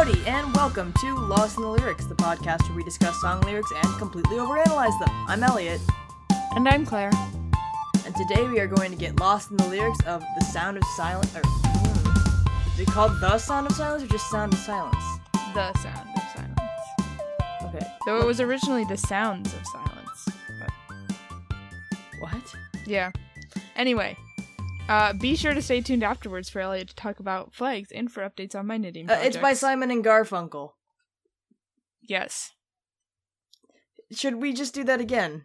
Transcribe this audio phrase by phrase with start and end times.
[0.00, 3.70] Howdy, and welcome to Lost in the Lyrics, the podcast where we discuss song lyrics
[3.84, 5.10] and completely overanalyze them.
[5.28, 5.78] I'm Elliot,
[6.56, 7.10] And I'm Claire.
[8.06, 10.84] and today we are going to get lost in the lyrics of The Sound of
[10.96, 11.36] Silence.
[11.36, 14.96] Or, hmm, is it called The Sound of Silence or just Sound of Silence?
[15.52, 16.60] The sound of silence.
[17.64, 17.86] Okay.
[18.06, 20.28] Though it was originally the sounds of silence.
[20.58, 20.70] But
[22.20, 22.54] What?
[22.86, 23.12] yeah.
[23.76, 24.16] Anyway,
[24.90, 28.28] uh, be sure to stay tuned afterwards for Elliot to talk about flags and for
[28.28, 30.72] updates on my knitting Uh, it's by Simon and Garfunkel.
[32.02, 32.50] Yes.
[34.12, 35.44] Should we just do that again?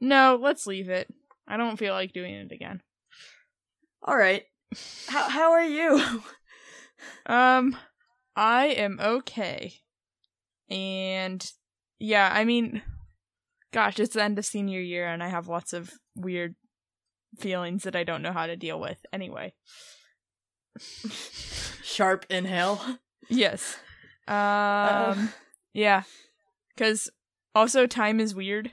[0.00, 1.12] No, let's leave it.
[1.46, 2.80] I don't feel like doing it again.
[4.02, 4.44] All right.
[5.08, 6.22] How how are you?
[7.26, 7.76] Um,
[8.34, 9.74] I am okay.
[10.70, 11.44] And
[11.98, 12.82] yeah, I mean,
[13.72, 16.54] gosh, it's the end of senior year and I have lots of weird
[17.38, 19.04] feelings that I don't know how to deal with.
[19.12, 19.54] Anyway,
[21.82, 22.80] Sharp inhale.
[23.28, 23.78] yes.
[24.28, 25.26] Um, Uh,
[25.72, 26.02] yeah.
[26.76, 27.08] Cuz
[27.54, 28.72] also time is weird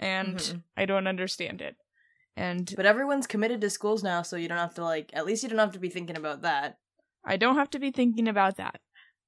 [0.00, 0.62] and Mhm.
[0.76, 1.76] I don't understand it.
[2.36, 5.10] And But everyone's committed to schools now, so you don't have to like.
[5.14, 6.78] At least you don't have to be thinking about that.
[7.24, 8.80] I don't have to be thinking about that.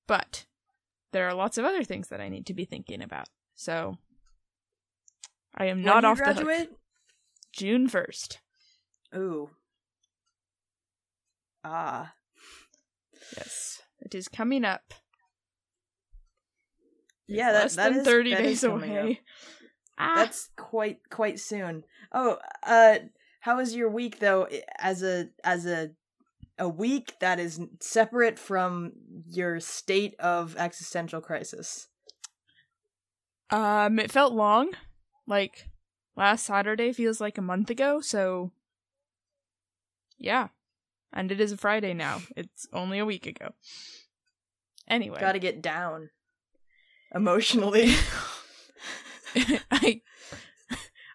[0.09, 0.47] But
[1.13, 3.29] there are lots of other things that I need to be thinking about.
[3.55, 3.99] So
[5.55, 6.71] I am When not off the hook.
[7.53, 8.39] June 1st.
[9.15, 9.51] Ooh.
[11.65, 12.15] Ah.
[13.37, 13.83] Yes.
[14.01, 14.95] It is coming up.
[17.27, 19.03] Yeah, that, Less that than is- 30 that is days coming up.
[19.05, 19.21] away.
[19.99, 21.85] Ah, That's quite quite soon.
[22.13, 22.99] Oh, uh
[23.41, 24.47] how was your week though
[24.79, 25.91] as a as a
[26.59, 28.93] a week that is separate from
[29.27, 31.89] your state of existential crisis?
[33.51, 34.71] um it felt long.
[35.27, 35.65] Like
[36.15, 38.53] last Saturday feels like a month ago, so
[40.19, 40.49] yeah.
[41.13, 42.21] And it is a Friday now.
[42.37, 43.51] It's only a week ago.
[44.89, 45.21] Anyway.
[45.21, 46.11] Got to get down
[47.15, 47.95] emotionally.
[49.71, 50.01] I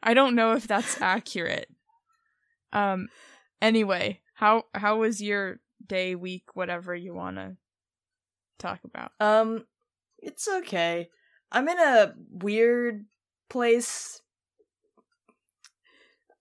[0.04, 1.70] I don't know if that's accurate.
[2.74, 3.10] Um
[3.62, 7.58] anyway, how how was your day, week, whatever you want to
[8.58, 9.12] talk about?
[9.20, 9.66] Um,
[10.18, 11.10] it's okay.
[11.52, 13.06] I'm in a weird
[13.50, 14.22] place.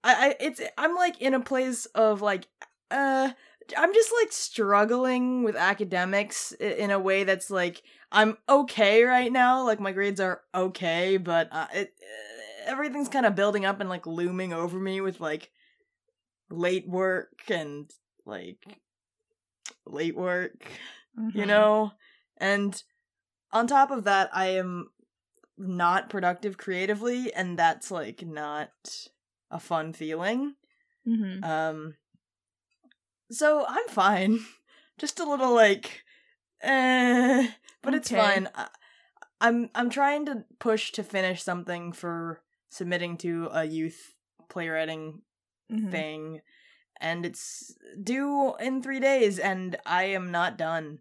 [0.03, 2.47] I, I it's I'm like in a place of like
[2.91, 3.31] uh
[3.77, 9.65] I'm just like struggling with academics in a way that's like I'm okay right now.
[9.65, 13.89] Like my grades are okay, but uh, it uh, everything's kind of building up and
[13.89, 15.51] like looming over me with like
[16.51, 17.91] late work and
[18.27, 18.81] like
[19.87, 20.67] late work
[21.33, 21.47] you Mhm.
[21.47, 21.93] know
[22.39, 22.83] and
[23.53, 24.91] on top of that i am
[25.59, 28.71] not productive creatively and that's like not
[29.51, 30.55] a fun feeling
[31.07, 31.43] Mhm.
[31.45, 31.95] um
[33.31, 34.41] so i'm fine
[34.99, 36.05] just a little like
[36.63, 37.49] eh,
[37.83, 38.69] but it's fine I,
[39.41, 44.15] i'm i'm trying to push to finish something for submitting to a youth
[44.49, 45.23] playwriting
[45.71, 45.91] Mhm.
[45.91, 46.41] thing
[47.01, 50.99] and it's due in three days and i am not done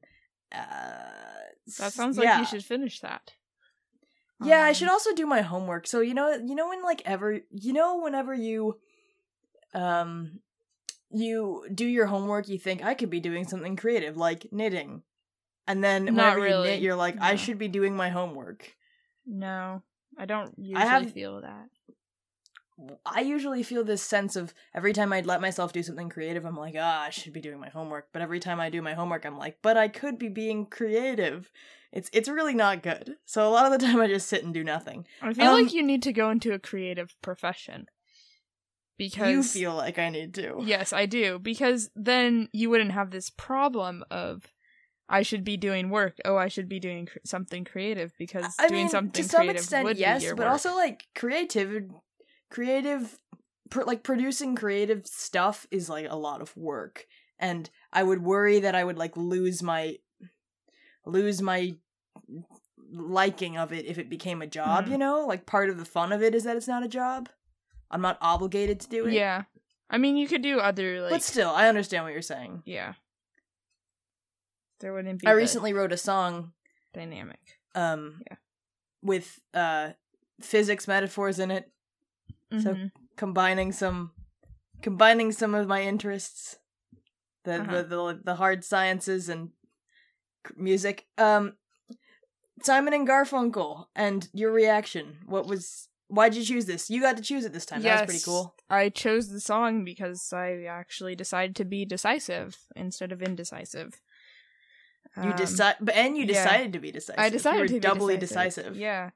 [0.51, 2.31] uh, That sounds yeah.
[2.37, 3.33] like you should finish that.
[4.45, 5.87] Yeah i Um, should also do my homework.
[5.87, 8.79] So you know you know when like ever you know whenever you
[9.73, 10.39] um
[11.11, 15.03] you do your homework you think i could be doing something creative like knitting.
[15.67, 18.75] And then whenever really, you knit you're like i should be doing my homework.
[19.25, 19.83] No,
[20.17, 21.67] I don't usually have- feel that.
[23.05, 26.55] I usually feel this sense of every time I'd let myself do something creative, I'm
[26.55, 28.07] like, ah, I should be doing my homework.
[28.13, 31.51] But every time I do my homework, I'm like, but I could be being creative.
[31.91, 33.15] It's it's really not good.
[33.25, 35.05] So a lot of the time, I just sit and do nothing.
[35.21, 37.87] I feel Um, like you need to go into a creative profession.
[38.97, 40.57] Because you feel like I need to.
[40.61, 41.39] Yes, I do.
[41.39, 44.53] Because then you wouldn't have this problem of
[45.07, 46.17] I should be doing work.
[46.25, 49.39] Oh, I should be doing cr- something creative because I doing mean, something to some
[49.39, 50.51] creative extent, would yes, be your but work.
[50.51, 51.89] also like creative,
[52.49, 53.19] creative,
[53.69, 57.05] pr- like producing creative stuff is like a lot of work,
[57.39, 59.97] and I would worry that I would like lose my,
[61.05, 61.75] lose my
[62.91, 64.85] liking of it if it became a job.
[64.85, 64.91] Mhm.
[64.91, 67.29] You know, like part of the fun of it is that it's not a job.
[67.91, 69.13] I'm not obligated to do it.
[69.13, 69.43] yeah.
[69.91, 72.61] I mean, you could do other like but still, I understand what you're saying.
[72.65, 72.93] yeah.
[74.79, 75.27] There wouldn't be.
[75.27, 76.53] I recently wrote a song
[76.93, 77.39] dynamic.
[77.75, 78.37] um Yeah.
[79.03, 79.91] with uh
[80.41, 81.71] physics metaphors in it
[82.51, 82.91] So- Mhm.
[83.15, 84.11] combining some
[84.81, 86.57] combining some of my interests
[87.43, 87.71] the Uh-huh.
[87.71, 89.51] the, the the hard sciences and
[90.55, 91.57] music um
[92.63, 97.23] Simon and Garfunkel and your reaction what was why'd you choose this you got to
[97.23, 101.15] choose it this time that was pretty cool I chose the song because I actually
[101.15, 103.99] decided to be decisive instead of indecisive.
[105.17, 106.33] You Um, decide, but and you yeah.
[106.43, 107.19] decided to be decisive.
[107.19, 108.73] I decided you were to be doubly decisive.
[108.75, 108.77] decisive.
[108.77, 109.09] Yeah.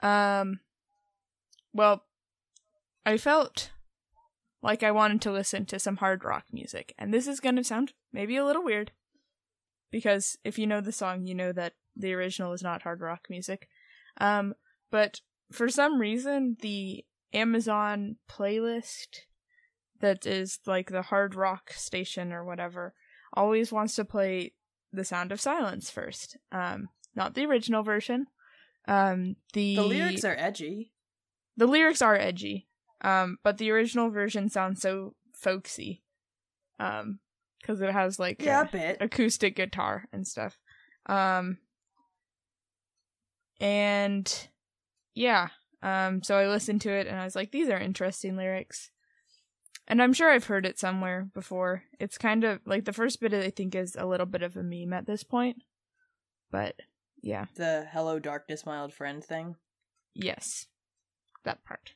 [0.00, 0.60] Um.
[1.72, 2.04] Well,
[3.06, 3.70] I felt
[4.62, 7.64] like I wanted to listen to some hard rock music, and this is going to
[7.64, 8.92] sound maybe a little weird,
[9.90, 13.26] because if you know the song, you know that the original is not hard rock
[13.28, 13.68] music.
[14.20, 14.54] Um,
[14.90, 15.20] but
[15.52, 19.20] for some reason, the Amazon playlist
[20.00, 22.94] that is like the hard rock station or whatever
[23.32, 24.52] always wants to play
[24.92, 26.36] the sound of silence first.
[26.52, 28.26] Um, not the original version.
[28.86, 30.92] Um, the The lyrics are edgy.
[31.56, 32.68] the lyrics are edgy.
[33.04, 36.02] Um, but the original version sounds so folksy.
[36.80, 37.20] Um,
[37.60, 38.96] because it has like Yeah, uh, a bit.
[39.00, 40.58] acoustic guitar and stuff.
[41.06, 41.58] Um
[43.60, 44.48] and
[45.14, 45.48] yeah,
[45.82, 48.90] um so I listened to it and I was like these are interesting lyrics.
[49.86, 51.84] And I'm sure I've heard it somewhere before.
[52.00, 54.62] It's kind of like the first bit I think is a little bit of a
[54.62, 55.62] meme at this point.
[56.50, 56.76] But
[57.22, 59.56] yeah, The "Hello, darkness, my old friend" thing.
[60.14, 60.66] yes.
[61.44, 61.92] That part.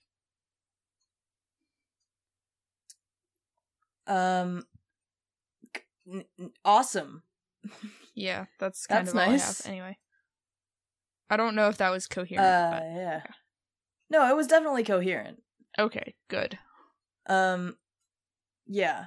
[4.09, 4.65] Um,
[6.11, 7.23] n- n- awesome.
[8.15, 9.63] Yeah, that's kind That's of all I nice.
[9.65, 9.99] have anyway.
[11.31, 13.23] I don't know if that was Uh, coherent, yeah.
[14.11, 15.43] No, it was definitely coherent.
[15.79, 16.59] okay, good.
[17.27, 17.77] Um,
[18.67, 19.07] yeah.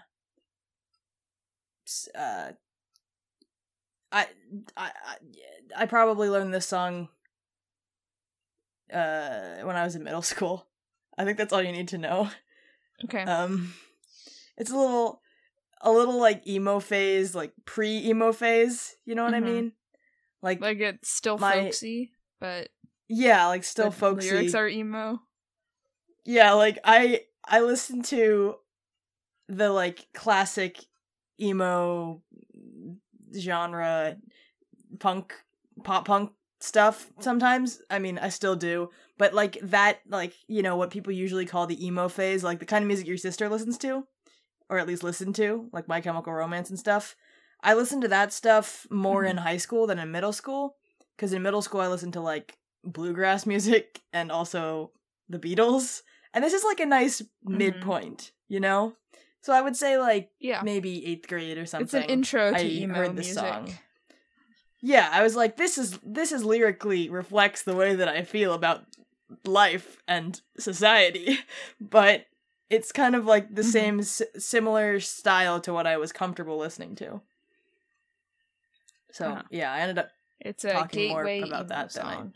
[2.16, 2.52] Uh,
[4.12, 4.28] I,
[4.78, 5.16] I, I,
[5.76, 7.10] I probably learned this song.
[8.94, 10.68] Uh, when I was in middle school.
[11.18, 12.30] I think that's all you need to know.
[13.06, 13.24] Okay.
[13.24, 13.74] Um,
[14.62, 15.22] it's a little,
[15.82, 18.96] a little like emo phase, like pre emo phase.
[19.06, 19.38] You know what Mhm.
[19.38, 19.72] I mean?
[20.42, 22.70] Like, like it's still my- folksy, but
[23.08, 24.30] yeah, like still the folksy.
[24.32, 25.22] lyrics are emo.
[26.26, 28.56] Yeah, like I I listened to
[29.48, 30.80] the like classic
[31.40, 32.22] emo
[33.38, 34.18] genre
[35.00, 35.34] punk
[35.84, 37.82] pop punk stuff sometimes.
[37.90, 41.66] I mean, I still do, but like that like, you know, what people usually call
[41.68, 44.06] the emo phase, like the kind of music your sister listens to
[44.72, 47.16] or at least listened to, like My Chemical Romance and stuff.
[47.62, 49.46] I listened to that stuff more in mm-hmm.
[49.46, 50.78] high school than in middle school
[51.18, 54.92] cuz in middle school I listened to like bluegrass music and also
[55.30, 56.02] the Beatles.
[56.34, 57.58] And this is like a nice mm-hmm.
[57.58, 58.96] midpoint, you know?
[59.42, 60.62] So I would say like Yeah.
[60.64, 61.86] maybe eighth grade or something.
[61.86, 63.44] It's an intro to I emo heard this music.
[63.44, 63.74] song.
[64.82, 68.54] Yeah, I was like, this is this is lyrically reflects the way that I feel
[68.54, 68.86] about
[69.46, 71.38] life and society,
[71.82, 72.26] but
[72.72, 73.72] it's kind of like the Mhm.
[73.72, 77.22] same s- similar style to what I was comfortable listening to.
[79.12, 79.44] So Huh.
[79.52, 80.10] yeah, I ended up
[80.40, 82.36] It's a talking more about that than I song.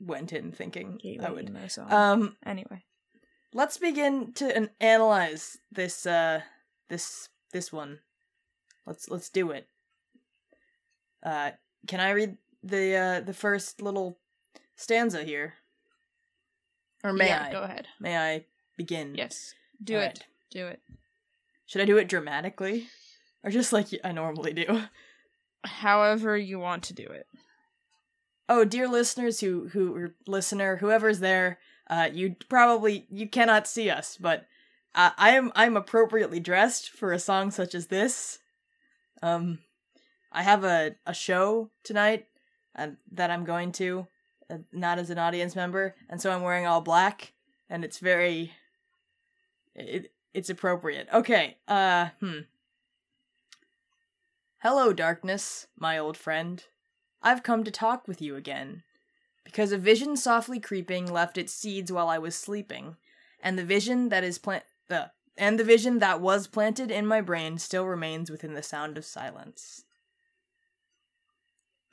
[0.00, 1.70] went in thinking Gateway I would.
[1.70, 1.92] song.
[1.92, 2.82] Um, anyway,
[3.52, 6.40] let's begin to an- analyze this uh
[6.88, 8.00] this this one
[8.86, 9.68] let's let's do it
[11.22, 11.50] uh
[11.86, 14.18] can i read the uh the first little
[14.76, 15.54] stanza here
[17.04, 17.88] or may yeah, i go ahead.
[18.00, 18.44] may i
[18.78, 19.54] begin Yes,
[19.84, 20.06] do All it.
[20.06, 20.24] right.
[20.50, 20.80] Do it.
[21.66, 22.86] should i do it dramatically
[23.44, 24.82] or just like i normally do
[25.64, 27.26] However you want to do it.
[28.48, 31.58] oh dear listeners who who or listener whoever's there
[31.90, 34.46] uh you probably you cannot see us but
[34.94, 38.38] uh, i am i'm appropriately dressed for a song such as this
[39.22, 39.58] um
[40.32, 42.26] i have a a show tonight
[42.76, 44.06] uh, that i'm going to
[44.50, 47.32] uh, not as an audience member and so i'm wearing all black
[47.68, 48.52] and it's very
[49.78, 52.40] it it's appropriate okay uh hmm
[54.58, 56.64] hello darkness my old friend
[57.22, 58.82] I've come to talk with you again.
[59.44, 62.96] Because a vision softly creeping left its seeds while I was sleeping,
[63.40, 65.06] and the vision that is plant uh,
[65.36, 69.04] and the vision that was planted in my brain still remains within the sound of
[69.04, 69.84] silence.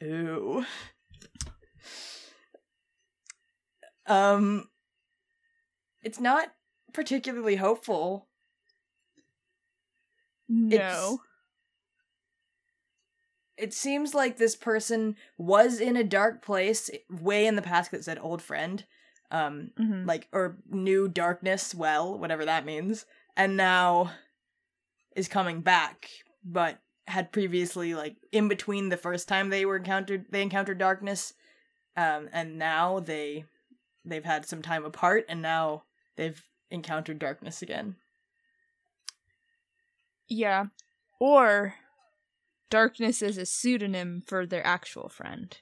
[0.03, 0.65] Ooh.
[4.05, 4.69] Um
[6.03, 6.49] it's not
[6.95, 8.27] particularly hopeful.
[10.47, 11.21] No.
[13.57, 18.03] it seems like this person was in a dark place way in the past that
[18.03, 18.85] said old friend
[19.31, 20.05] um Mhm.
[20.05, 24.11] like or knew darkness well whatever that means and now
[25.15, 26.09] is coming back
[26.43, 31.33] but had previously like in between the first time they were encountered they encountered darkness
[31.95, 33.45] um and now they
[34.03, 35.83] they've had some time apart and now
[36.17, 37.95] they've encountered darkness again
[40.27, 40.65] Yeah.
[41.19, 41.75] Or
[42.69, 45.55] darkness is a pseudonym for their actual friend.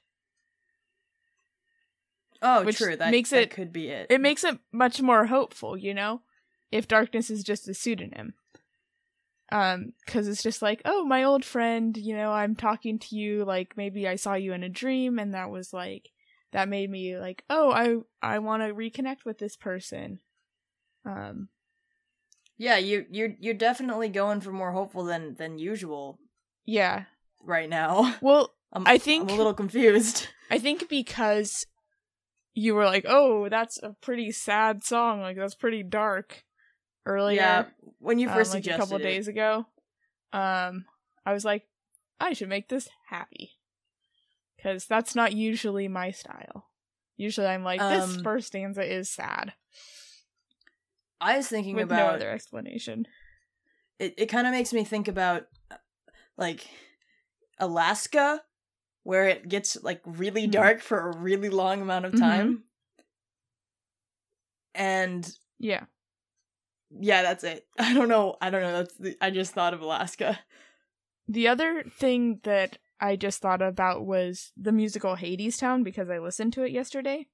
[2.41, 5.25] oh Which true that makes that it- could be it It makes it much more
[5.27, 6.21] hopeful, you know?
[6.71, 8.33] If darkness is just a pseudonym.
[9.51, 13.45] Um, cause it's just like, oh, my old friend, you know, I'm talking to you,
[13.45, 16.09] like maybe I saw you in a dream and that was like
[16.53, 17.97] that made me like, oh, I
[18.35, 20.19] I want to reconnect with this person.
[21.05, 21.49] Um
[22.57, 26.19] Yeah, you you're you're definitely going for more hopeful than than usual
[26.65, 27.05] yeah.
[27.43, 28.15] right now.
[28.21, 30.27] Well, I'm, I think- I'm a little confused.
[30.51, 31.65] I think because
[32.53, 35.19] you were like, "Oh, that's a pretty sad song.
[35.21, 36.43] Like that's pretty dark."
[37.05, 37.65] Earlier, Yeah,
[37.99, 39.65] when you um, first like a couple days ago,
[40.31, 40.85] um,
[41.25, 41.67] I was like,
[42.19, 43.57] "I should make this happy,"
[44.55, 46.69] because that's not usually my style.
[47.17, 49.53] Usually, I'm like, "This Um, first stanza is sad,"
[51.23, 53.07] I was thinking with no other explanation.
[53.99, 54.13] it.
[54.17, 55.47] It kind of makes me think about
[56.37, 56.67] like
[57.59, 58.41] Alaska,
[59.03, 60.51] where it gets like really Mhm.
[60.51, 62.63] dark for a really long amount of time.
[64.75, 65.85] And Yeah,
[66.89, 67.67] yeah, that's it.
[67.79, 68.35] I don't know.
[68.41, 68.73] I don't know.
[68.73, 70.39] That's the, I just thought of Alaska.
[71.27, 76.53] The other thing that I just thought about was the musical Hadestown because I listened
[76.53, 77.27] to it yesterday.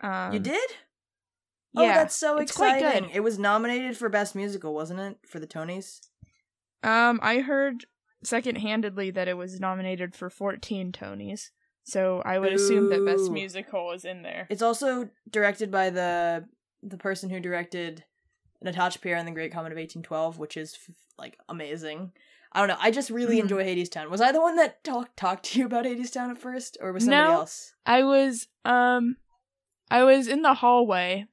[0.00, 0.70] Um, you did?
[1.78, 3.10] Oh, Yeah, that's so exciting!
[3.10, 6.00] It was nominated for best musical, wasn't it, for the Tonys?
[6.82, 7.86] Um, I heard
[8.22, 11.50] second-handedly that it was nominated for 14 Tonys,
[11.84, 14.46] so I would assume that best musical was in there.
[14.50, 16.46] It's also directed by the
[16.82, 18.04] the person who directed
[18.62, 22.12] Natasha Pierre and the Great Comet of 1812, which is f- like amazing.
[22.52, 22.76] I don't know.
[22.80, 23.42] I just really Mhm.
[23.42, 24.08] enjoy Hadestown.
[24.10, 27.04] Was I the one that talked talked to you about Hadestown at first, or was
[27.04, 27.34] somebody No.
[27.34, 27.74] else?
[27.84, 29.16] I was um
[29.90, 31.26] I was in the hallway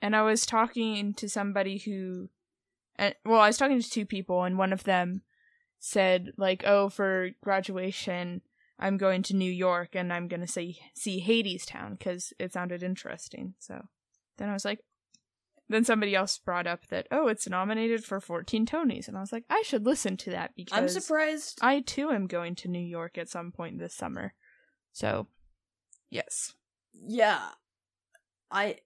[0.00, 2.28] and I was talking to somebody who
[2.96, 5.22] and well, I was talking to two people and one of them
[5.78, 8.42] said like, "Oh, for graduation,
[8.78, 12.82] I'm going to New York and I'm going to see see Hadestown cuz it sounded
[12.82, 13.88] interesting." So
[14.36, 14.80] then I was like
[15.68, 19.32] then somebody else brought up that, "Oh, it's nominated for 14 Tonys." And I was
[19.32, 21.58] like, "I should listen to that because I'm surprised.
[21.60, 24.34] I too am going to New York at some point this summer."
[24.92, 25.28] So,
[26.10, 26.54] yes.
[26.94, 27.50] yeah,
[28.50, 28.76] I, I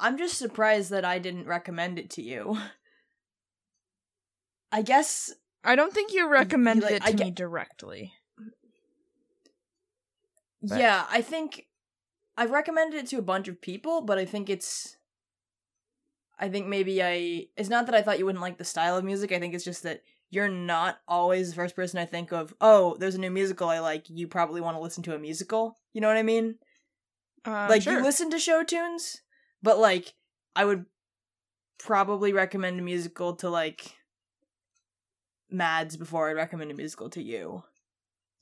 [0.00, 2.56] I'm just surprised that I didn't recommend it to you.
[4.72, 5.32] I guess
[5.64, 8.12] I don't think you recommended like, it I to me directly.
[10.62, 11.66] But- Yeah, I think
[12.36, 14.96] I've recommended it to a bunch of people, but I think it's
[16.38, 19.04] I think maybe I it's not that I thought you wouldn't like the style of
[19.04, 22.54] music, I think it's just that you're not always the first person I think of,
[22.60, 25.76] oh, there's a new musical I like, you probably want to listen to a musical.
[25.92, 26.54] You know what I mean?
[27.44, 27.94] Uh, like sure.
[27.94, 29.22] you listen to show tunes,
[29.62, 30.14] but like
[30.56, 30.86] I would
[31.78, 33.96] probably recommend a musical to like
[35.50, 37.64] Mads before I'd recommend a musical to you.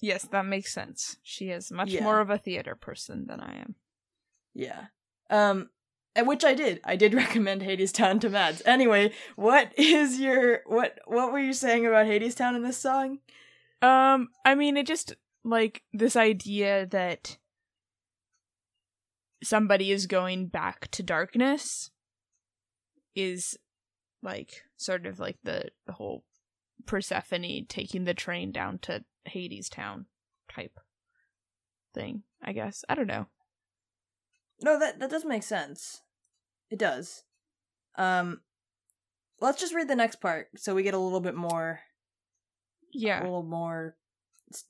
[0.00, 1.16] Yes, that makes sense.
[1.22, 2.04] She is much Yeah.
[2.04, 3.74] more of a theater person than I am.
[4.54, 4.86] Yeah.
[5.30, 5.70] Um
[6.14, 6.80] and which I did.
[6.84, 8.62] I did recommend Hadestown to Mads.
[8.66, 13.18] Anyway, what is your what what were you saying about Hadestown in this song?
[13.80, 17.38] Um, I mean, it just like this idea that
[19.42, 21.90] somebody is going back to darkness
[23.14, 23.56] is
[24.22, 26.24] like sort of like the, the whole
[26.86, 30.06] Persephone taking the train down to Hadestown
[30.52, 30.78] type
[31.94, 32.84] thing, I guess.
[32.88, 33.26] I don't know.
[34.62, 36.02] No, that that does make sense.
[36.70, 37.24] It does.
[37.96, 38.40] Um
[39.40, 41.80] let's just read the next part so we get a little bit more
[42.92, 43.96] yeah, a little more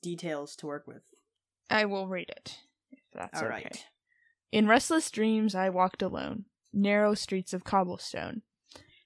[0.01, 1.03] details to work with.
[1.69, 2.57] I will read it.
[2.91, 3.63] If that's All okay.
[3.63, 3.85] right.
[4.51, 8.41] In restless dreams I walked alone, narrow streets of cobblestone.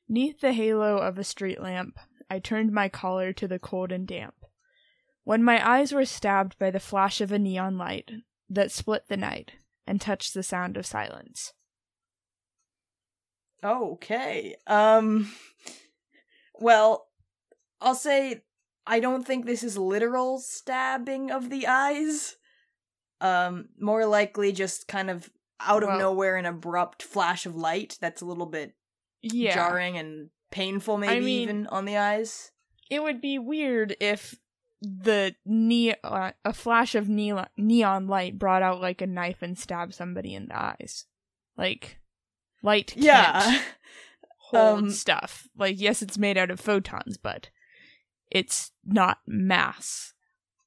[0.08, 1.98] Neath the halo of a street lamp,
[2.30, 4.36] I turned my collar to the cold and damp.
[5.24, 8.12] When my eyes were stabbed by the flash of a neon light
[8.50, 9.54] that split the night
[9.88, 11.54] and touched the sound of silence.
[13.64, 14.56] Okay.
[14.68, 15.32] Um
[16.60, 17.08] well,
[17.82, 18.44] I'll say
[18.86, 22.36] I don't think this is literal stabbing of the eyes.
[23.22, 25.30] Um more likely just kind of
[25.60, 28.76] out of Well- nowhere an abrupt flash of light that's a little bit
[29.22, 29.54] Yeah.
[29.56, 32.52] jarring and painful maybe mean- even on the eyes.
[32.90, 34.36] It would be weird if
[34.82, 39.58] the ne- uh, a flash of neon neon light brought out like a knife and
[39.58, 41.06] stabbed somebody in the eyes.
[41.58, 42.00] Like
[42.62, 43.62] light Yeah.
[44.38, 45.48] hold Um, stuff.
[45.58, 47.50] Like, yes, it's made out of photons, but
[48.30, 50.14] it's not mass,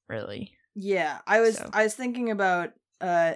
[0.07, 0.56] really.
[0.79, 1.69] Yeah, I was So.
[1.73, 3.33] I was thinking about uh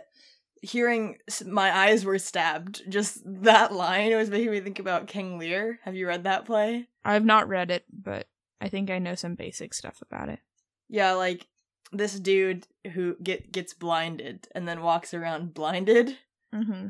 [0.61, 1.17] hearing
[1.47, 2.83] my eyes were stabbed.
[2.87, 5.79] Just that line was making me think about King Lear.
[5.83, 6.87] Have you read that play?
[7.03, 8.27] I've not read it, but
[8.61, 10.39] I think I know some basic stuff about it.
[10.87, 11.47] Yeah, like
[11.91, 16.15] this dude who get gets blinded and then walks around blinded.
[16.53, 16.89] Mm-hmm.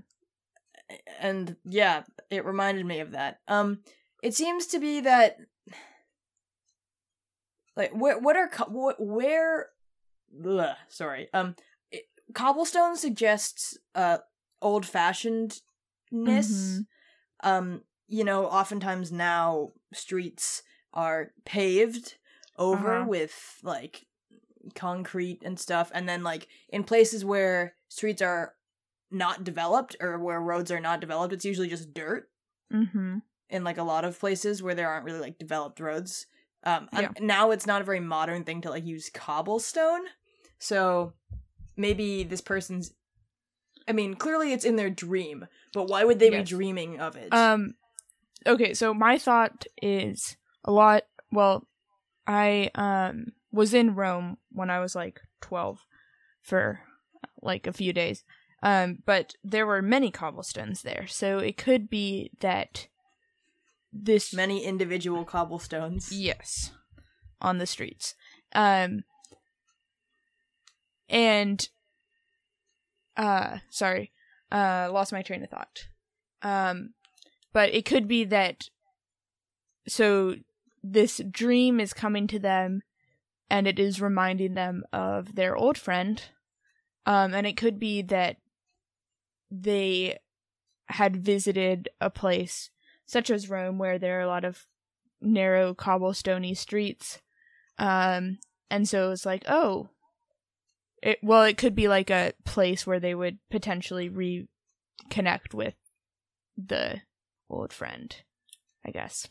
[1.21, 3.39] And yeah, it reminded me of that.
[3.47, 3.79] Um
[4.21, 5.37] it seems to be that
[7.77, 9.69] like where what are co- wh- where
[10.33, 11.55] bleh, sorry um
[11.91, 14.19] it, cobblestone suggests uh
[14.61, 15.61] old fashionedness
[16.13, 16.85] Mhm.
[17.43, 22.17] um you know oftentimes now streets are paved
[22.57, 23.07] over Uh-huh.
[23.07, 24.05] with like
[24.75, 28.53] concrete and stuff and then like in places where streets are
[29.09, 32.27] not developed or where roads are not developed it's usually just dirt
[32.71, 33.17] Mm-hmm.
[33.49, 36.25] in like a lot of places where there aren't really like developed roads.
[36.63, 37.09] Um, Yeah.
[37.19, 40.05] now it's not a very modern thing to like use cobblestone.
[40.61, 41.13] So
[41.75, 42.93] maybe this person's.
[43.87, 47.33] I mean, clearly it's in their dream, but why would they be dreaming of it?
[47.33, 47.73] Um
[48.45, 51.67] okay, so my thought is a lot well
[52.27, 55.83] I um was in Rome when I was like 12
[56.43, 56.81] for
[57.41, 58.23] like a few days.
[58.61, 61.07] Um but there were many cobblestones there.
[61.07, 62.87] So it could be that
[63.91, 66.11] this Many individual cobblestones.
[66.11, 66.71] Yes.
[67.41, 68.13] On the streets.
[68.53, 69.03] Um
[71.11, 71.69] and
[73.17, 74.11] uh sorry.
[74.51, 75.87] Uh lost my train of thought.
[76.41, 76.93] Um
[77.53, 78.69] but it could be that
[79.87, 80.35] so
[80.81, 82.81] this dream is coming to them
[83.49, 86.23] and it is reminding them of their old friend.
[87.05, 88.37] Um and it could be that
[89.51, 90.17] they
[90.87, 92.69] had visited a place
[93.05, 94.65] such as Rome where there are a lot of
[95.19, 97.21] narrow cobblestony streets.
[97.77, 98.39] Um
[98.69, 99.89] and so it's like, oh,
[101.01, 105.75] it well it could be like a place where they would potentially reconnect with
[106.57, 107.01] the
[107.49, 108.15] old friend,
[108.85, 109.27] I guess.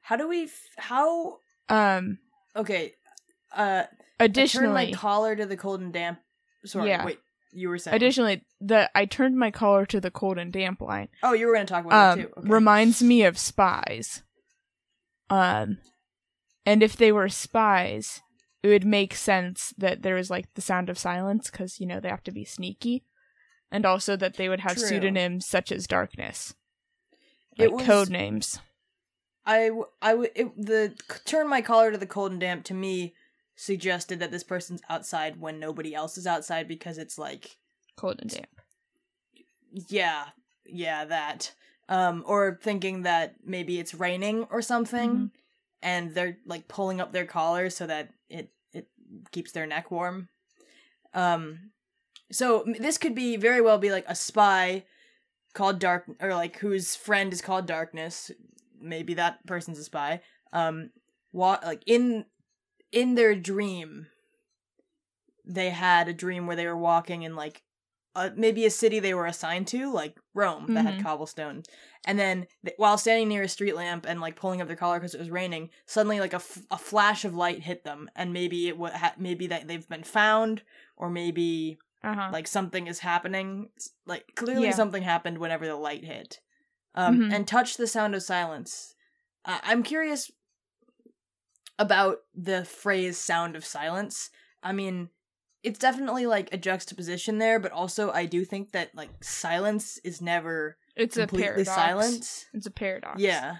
[0.00, 0.44] How do we?
[0.44, 1.38] F- how?
[1.68, 2.18] Um
[2.56, 2.94] Okay.
[3.54, 6.18] Uh, I turned my additionally collar to the cold and damp.
[6.64, 6.88] Sorry.
[6.88, 7.04] Yeah.
[7.04, 7.18] Wait.
[7.54, 7.94] You were saying.
[7.94, 11.52] additionally the I turned my collar to the cold and damp line oh, you were
[11.52, 12.32] going to talk about um, it too.
[12.38, 12.48] Okay.
[12.48, 14.22] reminds me of spies.
[15.28, 15.76] Um,
[16.64, 18.22] and if they were spies,
[18.62, 22.00] it would make sense that there was like the sound of silence because you know
[22.00, 23.04] they have to be sneaky,
[23.70, 24.86] and also that they would have True.
[24.86, 26.54] pseudonyms such as darkness,
[27.56, 28.60] It like was- code names.
[29.44, 29.70] I
[30.00, 30.94] I it, the
[31.24, 33.14] turn my collar to the cold and damp to me
[33.56, 37.56] suggested that this person's outside when nobody else is outside because it's like
[37.96, 38.60] Cold and damp.
[39.88, 40.26] yeah
[40.66, 41.52] yeah that
[41.88, 45.30] um or thinking that maybe it's raining or something Mhm.
[45.82, 48.88] And they're like pulling up their collar so that it it
[49.30, 50.28] keeps their neck warm.
[51.14, 51.70] Um
[52.30, 54.84] so this could be very well be like a spy
[55.54, 58.30] called dark or like whose friend is called darkness.
[58.80, 60.20] Maybe that person's a spy.
[60.52, 60.90] Um
[61.32, 62.24] wa- like in
[62.90, 64.06] in their dream
[65.44, 67.62] they had a dream where they were walking in like
[68.14, 71.02] uh, maybe a city they were assigned to like rome that had Mhm.
[71.02, 71.62] cobblestone
[72.04, 74.98] and then th- while standing near a street lamp and like pulling up their collar
[74.98, 78.32] because it was raining suddenly like a, f- a flash of light hit them and
[78.32, 80.62] maybe it would ha- maybe that they've been found
[80.96, 82.28] or maybe Uh huh.
[82.32, 83.70] like something is happening
[84.06, 84.72] like clearly Yeah.
[84.72, 86.40] something happened whenever the light hit
[86.94, 87.32] um Mhm.
[87.34, 88.94] and touch the sound of silence
[89.46, 90.30] uh, i'm curious
[91.78, 94.30] about the phrase sound of silence
[94.62, 95.08] i mean
[95.62, 100.20] it's definitely like a juxtaposition there but also i do think that like silence is
[100.20, 101.68] never it's a paradox.
[101.68, 103.20] silent It's a paradox.
[103.20, 103.56] yeah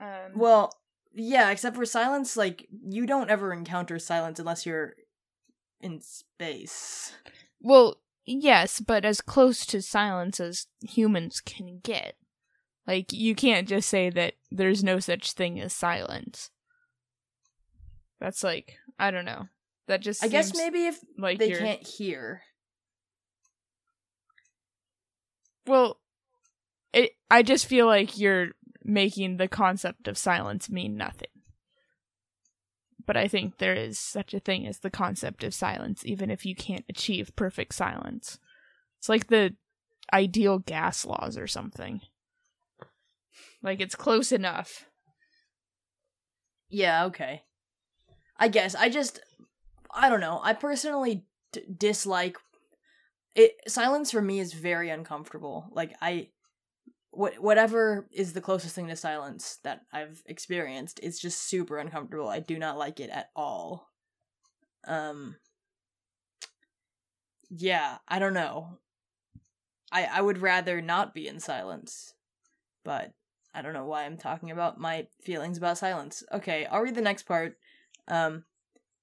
[0.00, 0.72] Um, well
[1.14, 4.94] yeah except for silence like you don't ever encounter silence unless you're
[5.80, 7.12] in space
[7.60, 12.14] Well, yes, but as close to silence as humans can get.
[12.86, 16.50] Like, you can't just say that there's no such thing as silence.
[18.20, 19.48] That's like, I don't know.
[19.86, 22.42] That just i guess maybe if like they you're, can't hear
[25.66, 25.98] Well,
[26.92, 27.12] it.
[27.30, 28.50] I just feel like you're
[28.84, 31.28] making the concept of silence mean nothing.
[33.04, 36.44] But I think there is such a thing as the concept of silence, even if
[36.44, 38.38] you can't achieve perfect silence.
[38.98, 39.54] It's like the
[40.12, 42.00] ideal gas laws or something.
[43.62, 44.86] Like it's close enough.
[46.68, 47.42] Yeah, okay.
[48.38, 49.20] I guess I just
[49.94, 50.40] I don't know.
[50.42, 52.36] I personally d- dislike
[53.34, 55.68] it silence for me is very uncomfortable.
[55.72, 56.28] Like I
[57.10, 62.28] what whatever is the closest thing to silence that I've experienced, it's just super uncomfortable.
[62.28, 63.88] I do not like it at all.
[64.86, 65.36] Um
[67.50, 68.78] Yeah, I don't know.
[69.92, 72.14] I I would rather not be in silence.
[72.84, 73.12] But
[73.54, 76.22] I don't know why I'm talking about my feelings about silence.
[76.32, 77.58] Okay, I'll read the next part.
[78.08, 78.44] Um,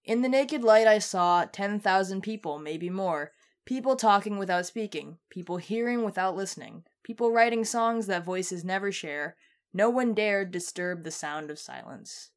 [0.03, 3.31] in the naked light, I saw 10,000 people, maybe more.
[3.65, 5.17] People talking without speaking.
[5.29, 6.83] People hearing without listening.
[7.03, 9.37] People writing songs that voices never share.
[9.73, 12.31] No one dared disturb the sound of silence.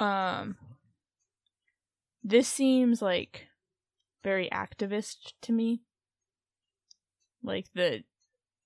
[0.00, 0.56] Um
[2.24, 3.48] this seems like
[4.22, 5.82] very activist to me.
[7.42, 8.04] Like the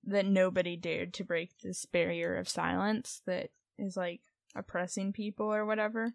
[0.04, 4.20] that nobody dared to break this barrier of silence that is like
[4.54, 6.12] oppressing people or whatever.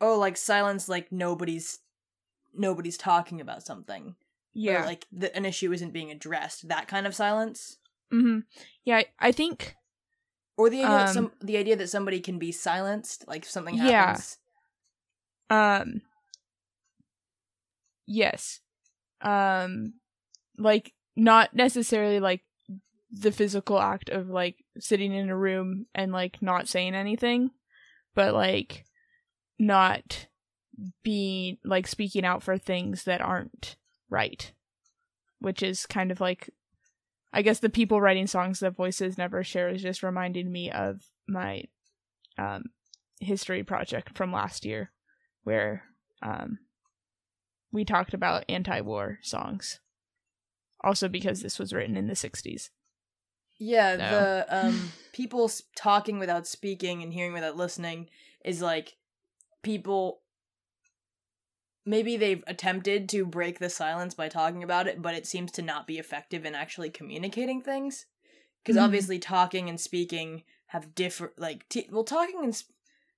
[0.00, 1.78] Oh, like silence like nobody's
[2.54, 4.16] nobody's talking about something.
[4.54, 4.82] Yeah.
[4.82, 6.68] Or like the, an issue isn't being addressed.
[6.68, 7.76] That kind of silence.
[8.12, 8.40] mm-hmm.
[8.84, 9.74] Yeah, I, I think
[10.56, 13.50] Or the idea that Um, some the idea that somebody can be silenced, like if
[13.50, 14.06] something Yeah.
[14.06, 14.38] happens.
[15.50, 16.02] um
[18.06, 18.60] yes.
[19.20, 19.94] Um
[20.58, 22.42] like not necessarily like
[23.10, 27.50] the physical act of like sitting in a room and like not saying anything,
[28.16, 28.84] but like
[29.60, 30.26] not
[31.04, 33.76] being like speaking out for things that aren't
[34.10, 34.52] right.
[35.38, 36.50] Which is kind of like
[37.32, 41.02] I guess the people writing songs that voices never share is just reminding me of
[41.28, 41.64] my
[42.36, 42.64] um
[43.20, 44.90] history project from last year
[45.44, 45.84] where
[46.22, 46.58] um
[47.70, 49.80] we talked about anti-war songs.
[50.82, 52.70] Also because this was written in the 60s.
[53.58, 54.10] Yeah, No.
[54.10, 58.08] the um people talking without speaking and hearing without listening
[58.44, 58.96] is like
[59.62, 60.20] people
[61.84, 65.62] maybe they've attempted to break the silence by talking about it, but it seems to
[65.62, 68.06] not be effective in actually communicating things.
[68.62, 68.84] Because Mhm.
[68.84, 72.74] obviously, talking and speaking have different like t- well, talking and sp-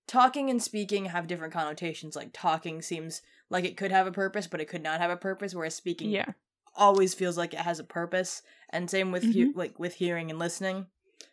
[0.07, 2.15] talking and speaking have different connotations.
[2.15, 5.17] Like talking seems like it could have a purpose, but it could not have a
[5.17, 5.55] purpose.
[5.55, 6.33] Whereas speaking Yeah.
[6.79, 10.39] Always feels like it has a purpose and same with he- like with hearing and
[10.39, 10.87] listening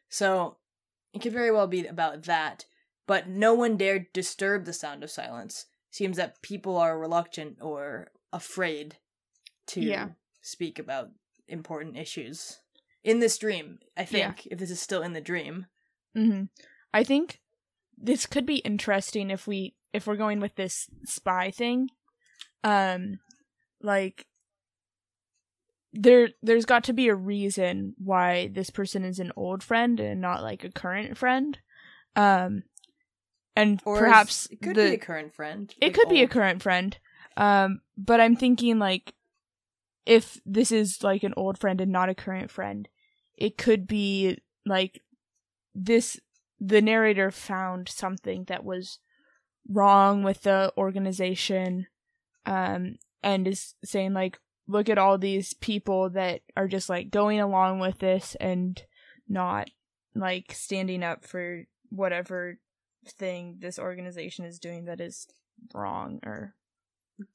[0.10, 0.58] so
[1.14, 2.66] it could very well be about that
[3.08, 8.12] but no one dared disturb the sound of silence seems that people are reluctant or
[8.34, 8.98] afraid
[9.68, 10.10] to Yeah.
[10.42, 11.12] speak about
[11.48, 12.60] important issues
[13.04, 14.06] in this dream i Yeah.
[14.34, 15.68] think if this is still in the dream
[16.16, 16.50] Mhm.
[16.94, 17.42] I think
[17.98, 21.90] this could be interesting if we if we're going with this spy thing.
[22.64, 23.20] Um
[23.82, 24.26] like
[25.96, 30.22] there there's got to be a reason why this person is an old friend and
[30.22, 31.58] not like a current friend.
[32.16, 32.64] Um
[33.56, 36.28] and or perhaps it could the, be a current friend it like could be a
[36.28, 36.98] current friend.
[37.38, 39.14] Um, but I'm thinking like
[40.06, 42.88] if this is like an old friend and not a current friend,
[43.38, 45.02] it could be like
[45.74, 46.20] this
[46.60, 49.00] the narrator found something that was
[49.68, 51.88] wrong with the organization
[52.46, 57.40] um and is saying like look at all these people that are just like going
[57.40, 58.84] along with this and
[59.28, 59.70] not
[60.16, 62.58] like standing up for whatever
[63.08, 65.28] thing this organization is doing that is
[65.74, 66.56] wrong or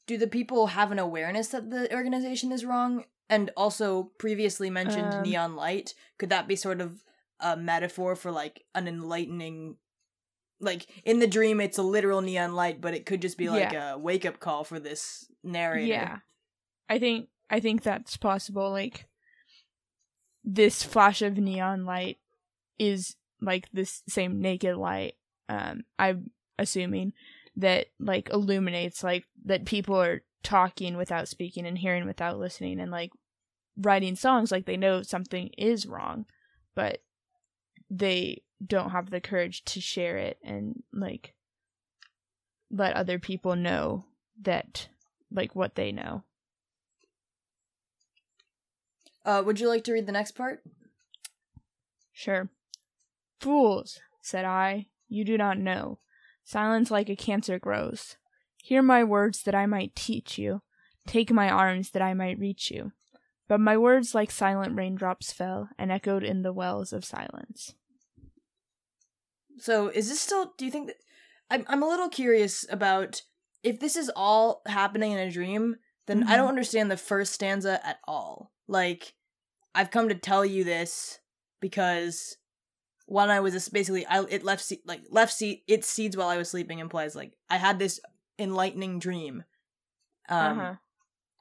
[0.07, 3.05] do the people have an awareness that the organization is wrong?
[3.29, 7.05] And also previously mentioned Um, neon light could that be sort of
[7.39, 9.77] a metaphor for like an enlightening
[10.61, 13.73] like in the dream it's a literal neon light but it could just be like
[13.73, 15.87] a wake up call for this narrator.
[15.87, 16.19] Yeah
[16.91, 19.07] i think i think that's possible like
[20.45, 22.19] this flash of neon light
[22.79, 25.15] is like this same naked light
[25.49, 27.13] um i'm assuming
[27.57, 32.91] that like illuminates like that people are talking without speaking and hearing without listening and
[32.91, 33.11] like
[33.77, 36.27] writing songs like they know something is wrong
[36.75, 37.03] but
[37.91, 41.35] they don't have the courage to share it and like
[42.71, 44.05] let other people know
[44.41, 44.89] that
[45.31, 46.23] like what they know
[49.25, 50.63] uh would you like to read the next part
[52.13, 52.51] Sure.
[53.41, 55.99] Fools, said I, you do not know.
[56.45, 58.17] Silence like a cancer grows.
[58.63, 60.61] Hear my words that I might teach you.
[61.07, 62.93] Take my arms that I might reach you.
[63.49, 67.75] But my words like silent raindrops fell and echoed in the wells of silence.
[69.59, 70.97] so is this still do you think that
[71.51, 73.23] i'm, I'm a little curious about
[73.63, 76.37] if this is all happening in a dream then i Mhm.
[76.37, 79.15] don't understand the first stanza at all like
[79.75, 81.19] i've come to tell you this
[81.61, 82.37] because
[83.07, 86.37] when i was basically i it left se- like left seat its seeds while i
[86.37, 88.01] was sleeping implies like i had this
[88.39, 89.45] enlightening dream
[90.29, 90.75] um Uh-huh.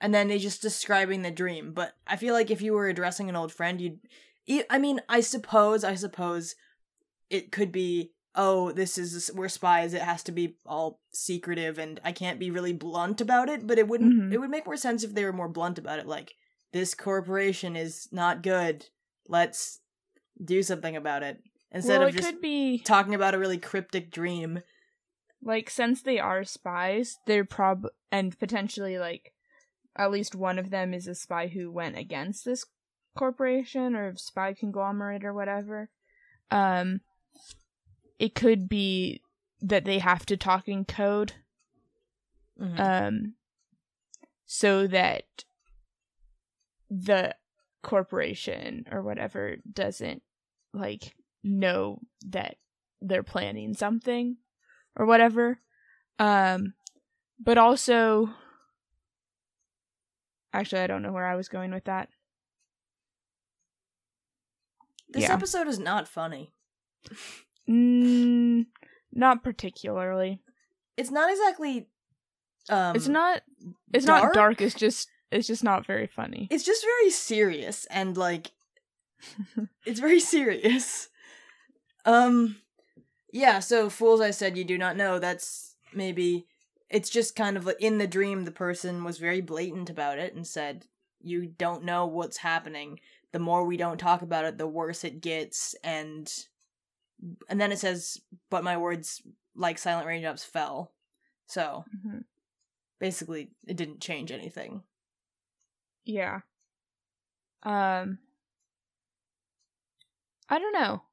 [0.01, 1.73] and then they just describing the dream.
[1.73, 3.99] But i feel like if you were addressing an old friend you'd
[4.69, 6.55] i mean i suppose i suppose
[7.29, 9.93] it could be oh this is we're spies.
[9.93, 13.67] It has to be all secretive and i can't be really blunt about it.
[13.67, 14.33] But it wouldn't Mhm.
[14.33, 16.07] it would make more sense if they were more blunt about it.
[16.07, 16.33] Like
[16.71, 18.85] this corporation is not good
[19.27, 19.79] let's
[20.43, 24.61] do something about it instead well, of just be talking about a really cryptic dream
[25.41, 29.33] like since they are spies, they're prob and potentially like
[29.95, 32.65] at least one of them is a spy who went against this
[33.17, 35.89] corporation or spy conglomerate or whatever.
[36.51, 37.01] Um
[38.17, 39.21] it could be
[39.61, 41.33] that they have to talk in code
[42.59, 42.79] Mhm.
[42.79, 43.33] um
[44.45, 45.45] so that
[46.89, 47.35] the
[47.83, 50.21] corporation or whatever doesn't
[50.73, 52.55] like know that
[53.01, 54.35] they're planning something
[54.95, 55.59] or whatever
[56.19, 56.73] um
[57.39, 58.29] but also
[60.51, 62.09] actually I don't know where I was going with that
[65.09, 65.33] this yeah.
[65.33, 66.53] episode is not funny.
[67.67, 68.65] mm,
[69.11, 70.39] not particularly
[70.97, 71.87] It's not exactly.
[72.69, 73.41] Um, it's not
[73.93, 78.17] it's not dark it's just it's just not very funny It's just very serious and
[78.17, 78.51] like.
[79.85, 81.09] it's very serious.
[82.05, 82.57] Um,
[83.33, 83.59] yeah.
[83.59, 85.19] So fools, I said you do not know.
[85.19, 86.45] That's maybe.
[86.89, 90.33] It's just kind of like in the dream, the person was very blatant about it
[90.33, 90.85] and said,
[91.21, 92.99] "You don't know what's happening.
[93.31, 96.31] The more we don't talk about it, the worse it gets." And
[97.49, 99.21] and then it says, "But my words,
[99.53, 100.93] like silent raindrops, fell."
[101.45, 102.23] So Mhm.
[102.99, 104.83] basically, it didn't change anything.
[106.09, 106.39] Yeah.
[107.63, 108.17] Um
[110.49, 111.03] I don't know.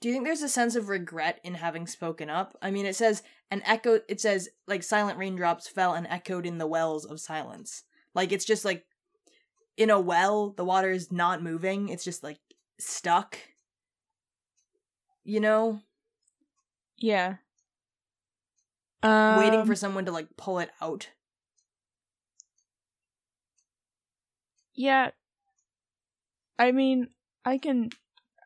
[0.00, 2.56] Do you think there's a sense of regret in having spoken up?
[2.62, 4.00] I mean, it says an echo.
[4.08, 7.82] It says like silent raindrops fell and echoed in the wells of silence.
[8.14, 8.86] Like it's just like
[9.76, 11.88] in a well, the water is not moving.
[11.88, 12.38] It's just like
[12.78, 13.38] stuck.
[15.24, 15.80] You know,
[16.98, 17.36] Yeah.
[19.02, 21.08] Um, waiting for someone to like pull it out.
[24.76, 25.10] Yeah.
[26.58, 27.08] I mean,
[27.44, 27.90] I can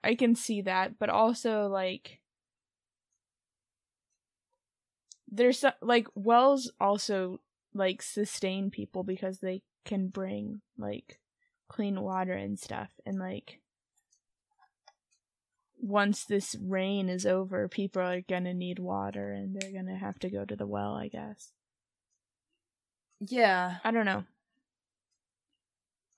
[0.02, 2.20] I can see that, but also like
[5.30, 7.40] there's like wells also
[7.72, 11.20] like sustain people because they can bring like
[11.68, 13.60] clean water and stuff and like
[15.78, 19.94] once this rain is over people are going to need water and they're going to
[19.94, 21.52] have to go to the well i guess.
[23.20, 24.24] Yeah, i don't know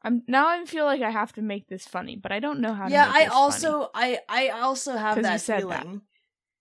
[0.05, 2.73] i'm now i feel like i have to make this funny but i don't know
[2.75, 3.07] how to yeah.
[3.07, 5.69] make I also, I, I also have that feeling.
[5.69, 6.01] that.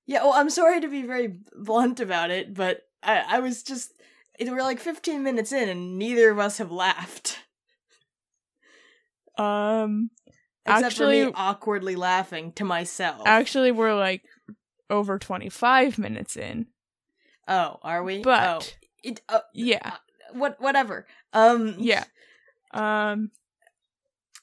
[0.08, 0.24] Yeah.
[0.24, 3.94] Well, I'm sorry to be very blunt about it, but I, I was just.
[4.40, 7.40] It, we're like 15 minutes in, and neither of us have laughed.
[9.38, 10.10] um
[10.66, 13.24] Except for me Actually- awkwardly laughing to myself.
[13.26, 14.24] actually we're like
[14.90, 16.68] over 25 minutes in
[17.48, 18.22] oh, are we?
[18.22, 19.96] but oh, it, uh, yeah
[20.34, 21.08] what, whatever.
[21.34, 22.04] Um, yeah
[22.74, 23.32] um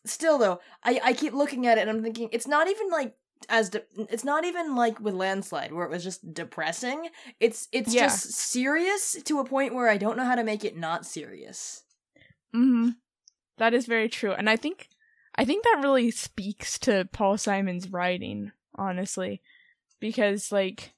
[0.04, 3.14] Still though, I I keep looking at it and I'm thinking it's not even like
[3.48, 7.08] as de- it's not even like with landslide where it was just depressing.
[7.40, 8.04] It's it's Yeah.
[8.04, 11.82] just serious to a point where I don't know how to make it not serious.
[12.52, 12.90] hmm
[13.58, 14.32] That is very true.
[14.32, 14.88] And I think
[15.34, 19.42] I think that really speaks to Paul Simon's writing, honestly.
[20.00, 20.94] Because like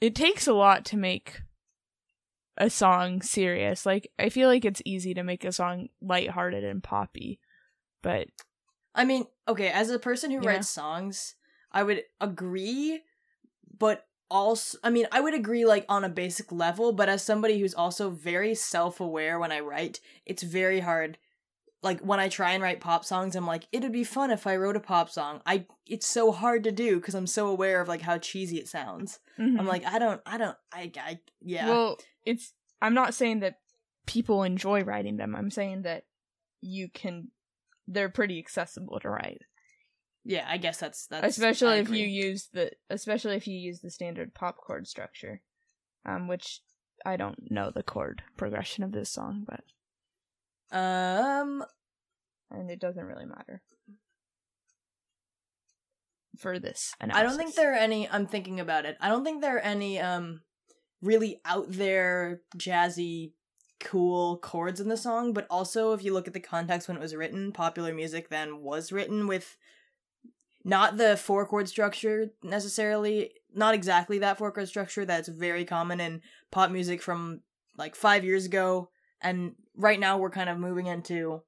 [0.00, 1.40] it takes a lot to make
[2.56, 3.86] a song serious.
[3.86, 7.40] Like I feel like it's easy to make a song lighthearted and poppy.
[8.02, 8.28] But
[8.94, 10.46] I mean, okay, as a person who Yeah.
[10.46, 11.34] writes songs,
[11.70, 13.02] I would agree,
[13.78, 17.60] but also, I mean, I would agree like on a basic level, but as somebody
[17.60, 21.18] who's also very self aware when I write, it's very hard.
[21.82, 24.56] Like when I try and write pop songs, I'm like, it'd be fun if I
[24.56, 25.40] wrote a pop song.
[25.46, 28.68] I it's so hard to do because I'm so aware of like how cheesy it
[28.68, 29.18] sounds.
[29.38, 29.58] mhm.
[29.58, 33.56] I'm like, I don't, I don't, I, I yeah, Well, it's I'm not saying that
[34.06, 35.36] people enjoy writing them.
[35.36, 36.04] I'm saying that
[36.60, 37.28] you can
[37.86, 39.42] they're pretty accessible to write.
[40.24, 40.44] yeah.
[40.48, 44.34] I guess that's that's especially if you use the especially if you use the standard
[44.34, 45.42] pop chord structure
[46.04, 46.62] um which
[47.04, 49.60] i don't know the chord progression of this song but
[50.72, 51.64] um
[52.50, 53.62] and it doesn't really matter
[56.38, 58.08] for this I don't think there are any.
[58.08, 58.96] I'm thinking about it.
[59.00, 60.42] I don't think there are any um
[61.00, 63.32] really out there jazzy
[63.80, 67.00] cool chords in the song, but also if you look at the context when it
[67.00, 69.56] was written, popular music then was written with
[70.64, 76.00] not the four chord structure necessarily, not exactly that four chord structure that's very common
[76.00, 77.40] in pop music from
[77.76, 81.42] like 5 years ago and right now we're kind of moving into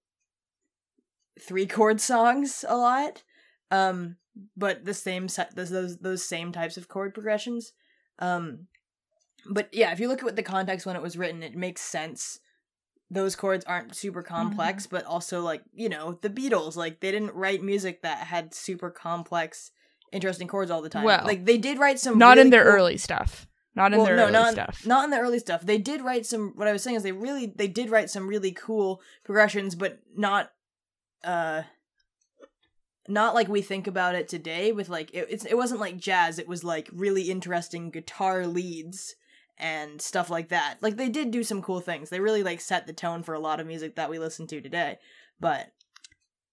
[1.41, 3.23] three chord songs a lot.
[3.71, 4.17] Um
[4.57, 7.73] but the same set those those those same types of chord progressions.
[8.19, 8.67] Um
[9.49, 11.81] but yeah, if you look at what the context when it was written, it makes
[11.81, 12.41] sense.
[13.11, 17.35] Those chords aren't super complex, but also like, you know, the Beatles, like they didn't
[17.35, 19.71] write music that had super complex
[20.13, 21.05] interesting chords all the time.
[21.05, 23.47] Well, like they did write some not in their cool- early stuff
[23.79, 25.63] not in well, their no, early not, stuff Not in the early stuff.
[25.63, 26.53] They did write some.
[26.57, 30.01] What I was saying is they really they did write some really cool progressions, but
[30.15, 30.51] not.
[31.25, 31.63] uh
[33.11, 36.39] not like we think about it today with like it, it's it wasn't like jazz
[36.39, 39.15] it was like really interesting guitar leads
[39.57, 42.87] and stuff like that like they did do some cool things they really like set
[42.87, 44.99] the tone for a lot of music that we listen to today
[45.41, 45.73] but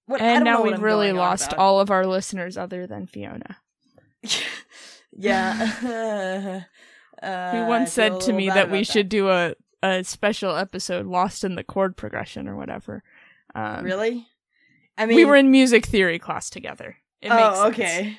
[0.05, 3.57] what, and now we've really lost all of our listeners other than Fiona,
[5.11, 6.63] yeah
[7.25, 11.05] uh, who once said to me that we about should do a, a special episode
[11.05, 13.03] lost in the chord progression or whatever.
[13.53, 14.27] Um, really
[14.97, 16.97] i mean we were in music theory class together.
[17.21, 18.17] It makes oh okay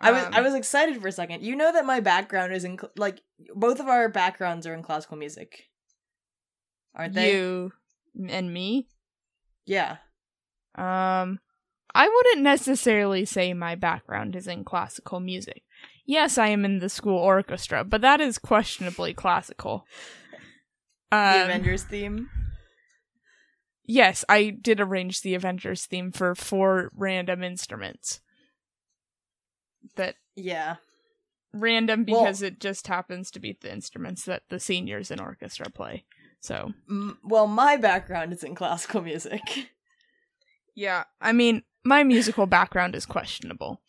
[0.00, 1.42] I was I Um, was excited for a second.
[1.42, 3.22] You know that my background is in cl- like
[3.54, 5.64] both of our backgrounds are in classical music,
[6.94, 7.32] aren't they?
[7.32, 7.72] You
[8.28, 8.88] and me.
[9.64, 9.96] Yeah.
[10.74, 11.40] Um,
[11.94, 15.62] I wouldn't necessarily say my background is in classical music.
[16.06, 19.84] Yes, I am in the school orchestra, but that is questionably classical.
[21.10, 22.30] The Um, Avengers theme.
[23.84, 28.20] yes, I did arrange the Avengers theme for four random instruments.
[29.96, 30.76] That Yeah.
[31.52, 35.70] random Well- because it just happens to be the instruments that the seniors in orchestra
[35.70, 36.04] play.
[36.40, 39.40] So M- well, my background is in classical music.
[40.74, 43.80] yeah, I mean, my musical background is questionable.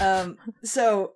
[0.00, 1.12] Um, so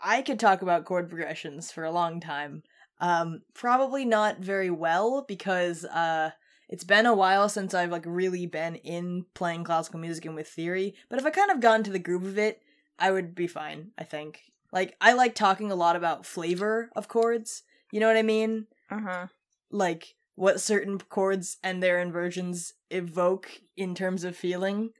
[0.00, 2.62] I could talk about chord progressions for a long time.
[3.00, 6.30] Um, probably not very well because uh,
[6.68, 10.48] it's been a while since I've like really been in playing classical music and with
[10.48, 10.94] theory.
[11.08, 12.62] But if I kind of got into the groove of it,
[12.98, 13.92] I would be fine.
[13.96, 14.42] I think.
[14.72, 17.62] Like I like talking a lot about flavor of chords.
[17.90, 18.66] You know what I mean?
[18.90, 19.26] Uh huh.
[19.70, 24.90] Like what certain chords and their inversions evoke in terms of feeling.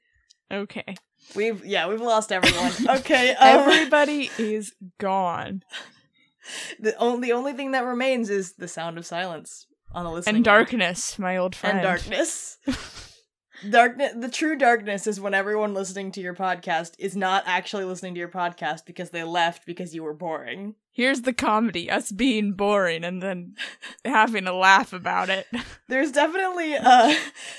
[0.50, 0.96] Okay.
[1.34, 2.72] We've yeah, we've lost everyone.
[3.00, 5.62] Okay, um, Everybody is gone.
[6.80, 10.36] the only the only thing that remains is the sound of silence on the listening
[10.36, 11.78] And darkness, my old friend.
[11.78, 12.58] and darkness.
[13.70, 14.12] darkness.
[14.16, 18.20] The true darkness is when everyone listening to your podcast is not actually listening to
[18.20, 20.74] your podcast because they left because you were boring.
[20.92, 23.54] Here's the comedy: us being boring and then
[24.04, 25.46] having a laugh about it.
[25.88, 27.14] There's definitely uh,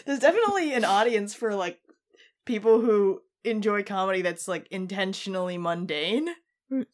[0.05, 1.79] there's definitely an audience for like
[2.45, 6.27] people who enjoy comedy that's like intentionally mundane.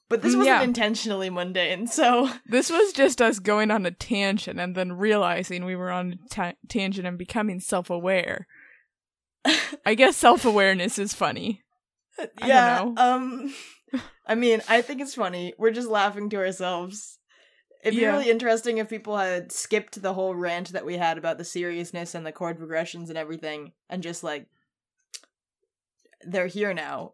[0.08, 0.62] But this Mm, wasn't yeah.
[0.62, 5.75] intentionally mundane, so This was just us going on a tangent and then realizing we
[5.75, 8.47] were on a ta- tangent and becoming self-aware.
[9.86, 11.62] I guess self-awareness is funny.
[12.17, 12.84] I don't yeah.
[12.86, 12.93] know.
[12.97, 13.53] Um,
[14.27, 15.53] I mean, I think it's funny.
[15.58, 17.19] We're just laughing to ourselves.
[17.84, 18.13] It'd be Yeah.
[18.13, 22.15] really interesting if people had skipped the whole rant that we had about the seriousness
[22.15, 24.47] and the chord progressions and everything, and just like
[26.26, 27.14] they're here now.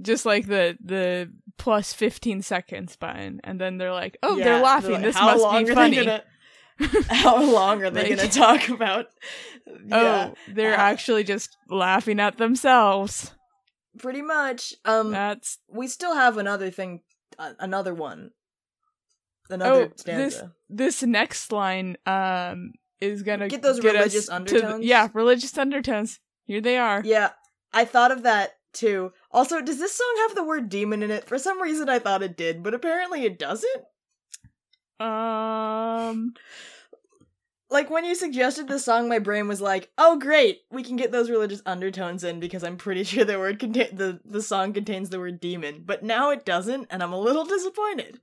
[0.00, 4.60] Just like the the plus 15 seconds button and then they're like, "Oh, Yeah, they're
[4.62, 4.92] laughing.
[4.92, 6.22] like, this must be are funny." Gonna,
[7.08, 9.06] how long are they Like- gonna talk about?
[9.86, 13.32] Yeah, Oh, they're Uh, actually just laughing at themselves.
[13.98, 14.74] pretty much.
[14.84, 17.00] Um, That's we still have another thing,
[17.38, 18.32] uh, another one,
[19.48, 20.52] another Oh, stanza.
[20.68, 24.84] this next line um is gonna Get those us religious to undertones?
[24.84, 26.20] yeah, religious undertones.
[26.44, 27.00] Here they are.
[27.04, 27.30] Yeah,
[27.76, 29.12] I thought of that too.
[29.30, 31.24] Also, does this song have the word demon in it?
[31.26, 33.84] For some reason, I thought it did, but apparently it doesn't.
[34.98, 36.34] Um,
[37.68, 41.10] Like when you suggested the song, my brain was like, "Oh, great, we can get
[41.10, 45.10] those religious undertones in because I'm pretty sure the word contain the the song contains
[45.10, 48.20] the word demon." But now it doesn't, and I'm a little disappointed.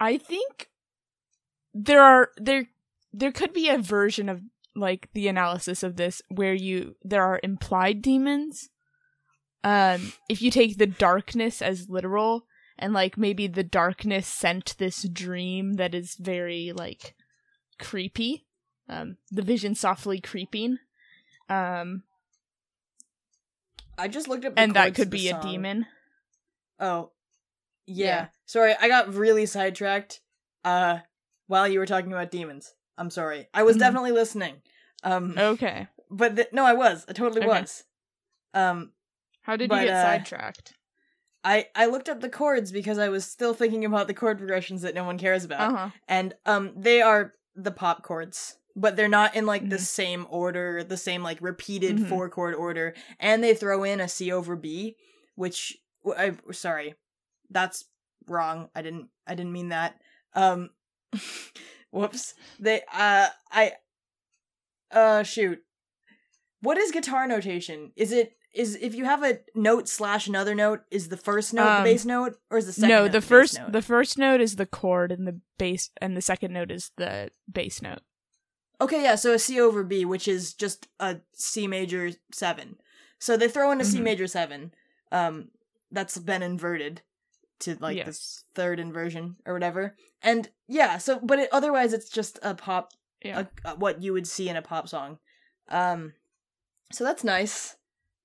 [0.00, 0.70] I think
[1.74, 2.66] there are there
[3.12, 4.42] there could be a version of
[4.74, 8.70] like the analysis of this where you there are implied demons.
[9.68, 12.46] Um, if you take the darkness as literal
[12.78, 17.14] and like maybe the darkness sent this dream that is very like
[17.78, 18.46] creepy.
[18.88, 20.78] Um, the vision softly creeping.
[21.50, 22.04] Um,
[23.98, 25.86] I just looked up, the and that could be a demon.
[26.80, 27.10] Oh,
[27.86, 28.06] yeah.
[28.06, 28.26] Yeah.
[28.46, 30.20] Sorry, I got really sidetracked.
[30.64, 31.00] Uh,
[31.46, 33.48] while you were talking about demons, I'm sorry.
[33.52, 33.80] I was Mhm.
[33.80, 34.62] definitely listening.
[35.02, 35.88] Um, Okay.
[36.10, 37.04] but th- no, I was.
[37.08, 37.48] I totally Okay.
[37.48, 37.84] was.
[38.54, 38.92] Um,
[39.48, 40.74] How did But, you get uh, sidetracked?
[41.42, 44.82] I I looked up the chords because I was still thinking about the chord progressions
[44.82, 45.88] that no one cares about, Uh huh.
[46.06, 49.80] and um, they are the pop chords, but they're not in like the Mhm.
[49.80, 52.08] same order, the same like repeated Mhm.
[52.10, 54.96] four chord order, and they throw in a C over B,
[55.34, 55.78] which
[56.14, 56.94] I sorry,
[57.48, 57.86] that's
[58.26, 58.68] wrong.
[58.74, 59.98] I didn't I didn't mean that.
[60.34, 60.70] Um,
[61.90, 62.34] whoops.
[62.60, 63.72] They uh I
[64.90, 65.62] uh shoot.
[66.60, 67.92] What is guitar notation?
[67.96, 71.66] Is it is if you have a note slash another note, is the first note
[71.66, 74.18] Um, the bass note, or is the second no, note the bass first the first
[74.18, 78.00] note is the chord and the bass and the second note is the bass note.
[78.80, 82.76] Okay, yeah, so a C over B, which is just a C major seven.
[83.18, 84.02] So they throw in a C Mhm.
[84.04, 84.72] major seven,
[85.10, 85.50] um,
[85.90, 87.02] that's been inverted
[87.60, 88.06] to like Yes.
[88.06, 89.96] this third inversion or whatever.
[90.22, 92.92] And yeah, so but it, otherwise it's just a pop,
[93.24, 93.46] Yeah.
[93.64, 95.18] a, a- what you would see in a pop song.
[95.68, 96.12] Um,
[96.92, 97.74] so that's nice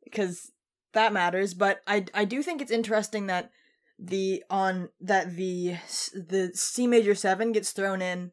[0.03, 0.51] because
[0.93, 1.53] that matters.
[1.53, 3.51] But I I do think it's interesting that
[3.99, 5.77] the on that the
[6.13, 8.31] the C major seven gets thrown in,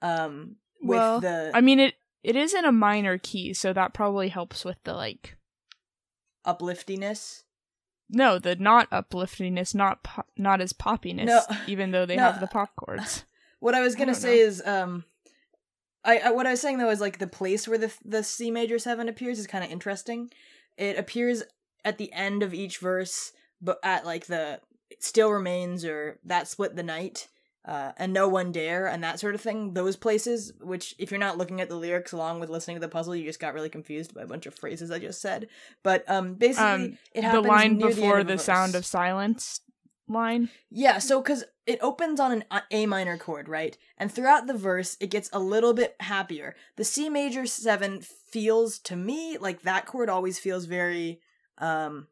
[0.00, 3.94] um, with Well, the I mean it it is in a minor key, so that
[3.94, 5.36] probably helps with the like
[6.44, 7.44] upliftiness.
[8.08, 11.40] no, the not upliftingness, not po- not as poppiness, No.
[11.66, 12.24] even though they No.
[12.24, 13.24] have the pop chords.
[13.60, 15.04] What I was gonna don't say is, um,
[16.04, 18.50] I, I what I was saying though is like the place where the the C
[18.50, 20.32] major seven appears is kind of interesting.
[20.76, 21.42] It appears
[21.84, 24.60] at the end of each verse, but at like the
[24.90, 27.28] it still remains or that split the night,
[27.64, 29.74] uh, and no one dare and that sort of thing.
[29.74, 32.88] Those places, which if you're not looking at the lyrics along with listening to the
[32.88, 35.48] puzzle, you just got really confused by a bunch of phrases I just said.
[35.82, 39.60] But um, basically, Um, it the line the, before the, a sound of silence
[40.12, 40.48] line.
[40.70, 43.76] Yeah, so because it opens on an A- minor chord, right?
[43.96, 46.54] And throughout the verse, it gets a little bit happier.
[46.76, 51.20] The C major seven feels to me like that chord always feels very,
[51.58, 52.08] um,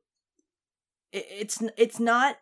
[1.13, 2.37] it, it's it's not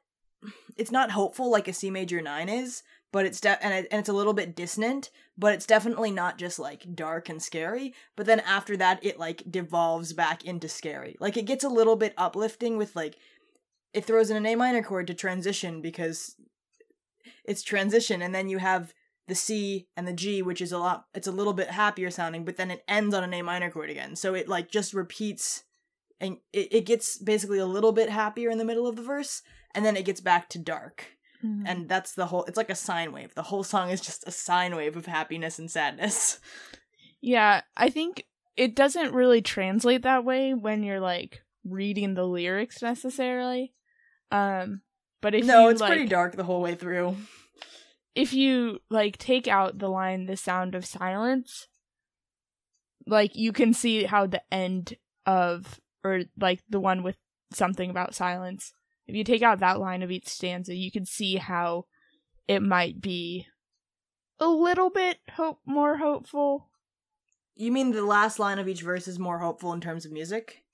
[0.76, 4.00] it's not hopeful like a C major nine is, but it's de- and, it, and
[4.00, 7.94] it's a little bit dissonant, but it's definitely not just like dark and scary.
[8.16, 11.16] But then after that, it like devolves back into scary.
[11.18, 13.16] Like it gets a little bit uplifting with like
[13.93, 16.36] it throws in an A minor chord to transition because
[17.45, 18.95] it's transition, and then you have
[19.26, 21.05] the C and the G, which is a lot.
[21.14, 23.91] It's a little bit happier sounding, but then it ends on an A minor chord
[23.91, 24.16] again.
[24.16, 25.64] So it like just repeats,
[26.20, 29.43] and it, it gets basically a little bit happier in the middle of the verse,
[29.74, 31.07] and then it gets back to dark.
[31.41, 31.62] Hmm.
[31.66, 32.45] And that's the whole.
[32.45, 33.34] It's like a sine wave.
[33.34, 36.41] The whole song is just a sine wave of happiness and sadness.
[37.20, 38.26] Yeah, I think
[38.57, 43.72] it doesn't really translate that way when you're like reading the lyrics necessarily.
[44.30, 44.82] Um,
[45.20, 47.16] but if no, you, it's like, pretty dark the whole way through.
[48.14, 51.68] if you like take out the line the sound of silence
[53.06, 57.16] like you can see how the end of or like the one with
[57.52, 58.72] something about silence
[59.06, 61.84] if you take out that line of each stanza you can see how
[62.46, 63.46] it might be
[64.40, 66.68] a little bit hope more hopeful
[67.56, 70.64] You mean the last line of each verse is more hopeful in terms of music?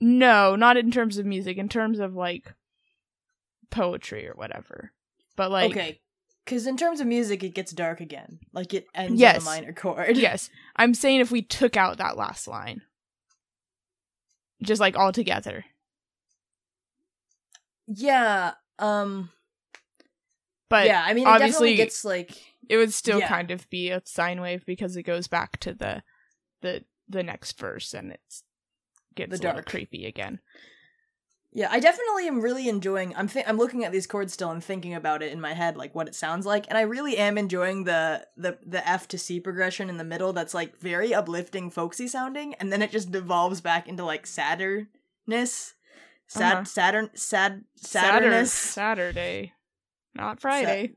[0.00, 2.52] no not in terms of music in terms of like
[3.74, 4.92] poetry or whatever
[5.36, 6.00] but like okay,
[6.44, 8.38] because in terms of music, it gets dark again.
[8.52, 9.36] Like it ends Yes.
[9.36, 10.16] on a minor chord.
[10.16, 12.82] yes i'm saying if we took out that last line
[14.62, 15.64] just like all together
[17.86, 18.52] Yeah.
[18.78, 19.30] Um.
[20.70, 21.02] but yeah.
[21.04, 22.32] I mean, obviously definitely gets like.
[22.68, 23.28] it would still Yeah.
[23.28, 26.02] kind of be a sine wave because it goes back to the
[26.62, 28.42] the the next verse and it's
[29.14, 29.66] gets The a little dark.
[29.66, 30.40] creepy again
[31.56, 33.14] Yeah, I definitely am really enjoying.
[33.14, 35.76] I'm th- I'm looking at these chords still and thinking about it in my head,
[35.76, 39.18] like what it sounds like, and I really am enjoying the the the F to
[39.18, 40.32] C progression in the middle.
[40.32, 45.74] That's like very uplifting, folksy sounding, and then it just devolves back into like sadderness,
[46.26, 46.64] sad, Uh-huh.
[46.64, 48.52] Saturn, sad, Saturday sadderness.
[48.52, 49.52] saturday
[50.14, 50.92] not friday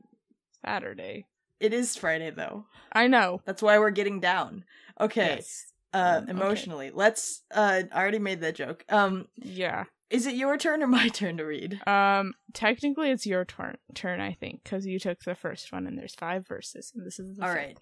[0.64, 1.26] saturday
[1.60, 2.66] It is Friday though.
[2.92, 4.64] i know That's why we're getting down.
[5.00, 5.36] Okay.
[5.36, 6.30] yes Uh, Um, okay.
[6.32, 6.90] emotionally.
[6.92, 7.42] Let's.
[7.50, 8.84] Uh, I already made that joke.
[8.90, 11.80] Um, yeah is it your turn or my turn to read?
[11.86, 15.98] um technically it's your turn turn i think because you took the first one and
[15.98, 17.78] there's five verses and this is the All right,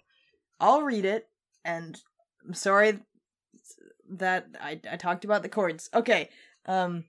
[0.59, 1.27] I'll read it,
[1.63, 1.99] and
[2.45, 2.99] I'm sorry
[4.09, 5.89] that I I talked about the chords.
[5.93, 6.29] Okay.
[6.65, 7.05] Um.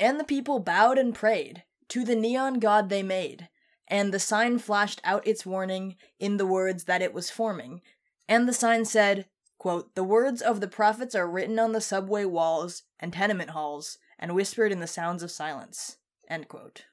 [0.00, 3.48] And the people bowed and prayed to the neon god they made,
[3.86, 7.80] and the sign flashed out its warning in the words that it was forming.
[8.28, 9.26] And the sign said,
[9.64, 13.96] quote, "The words of the prophets are written on the subway walls and tenement halls,
[14.18, 15.96] and whispered in the sounds of silence."
[16.28, 16.84] End quote.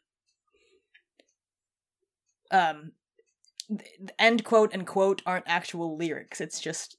[2.50, 2.94] Um,
[4.18, 6.40] end quote and quote aren't actual lyrics.
[6.40, 6.96] It's just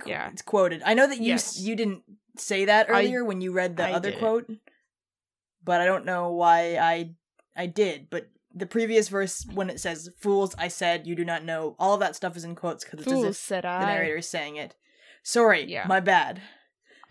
[0.00, 0.30] qu- Yeah.
[0.30, 0.80] it's quoted.
[0.84, 1.56] I know that you Yes.
[1.56, 2.04] s you didn't
[2.36, 4.48] say that I- earlier when you read the I other quote,
[5.64, 7.14] but I don't know why I
[7.56, 8.10] I did.
[8.10, 11.74] But the previous verse when it says "fools," I said you do not know.
[11.80, 13.86] All of that stuff is in quotes because it's as if the I.
[13.86, 14.74] narrator is saying it.
[15.26, 15.86] Sorry, Yeah.
[15.88, 16.40] my bad.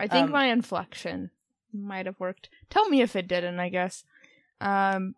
[0.00, 1.30] I think Um, my inflection
[1.70, 2.48] might have worked.
[2.70, 4.04] Tell me if it didn't, I guess.
[4.58, 5.14] Um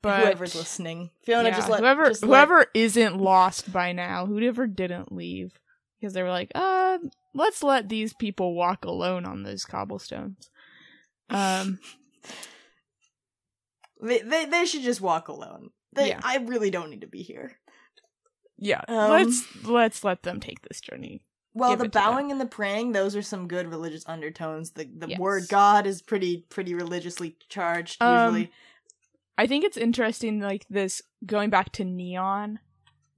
[0.00, 4.26] but Whoever's listening, Fiona, yeah, just let whoever just let- whoever isn't lost by now,
[4.26, 5.58] whoever didn't leave
[5.98, 6.98] because they were like, "Uh,
[7.34, 10.48] let's let these people walk alone on those cobblestones."
[11.28, 11.80] Um
[14.00, 15.70] they, they they should just walk alone.
[15.94, 16.20] They, Yeah.
[16.22, 17.58] I really don't need to be here.
[18.56, 21.22] yeah, Um, let's let's let them take this journey
[21.58, 22.02] Well, the it to them.
[22.04, 24.72] bowing and the praying, those are some good religious undertones.
[24.72, 25.18] The the Yes.
[25.18, 28.52] word God is pretty pretty religiously charged Um, usually.
[29.38, 32.58] I think it's interesting, like this going back to neon,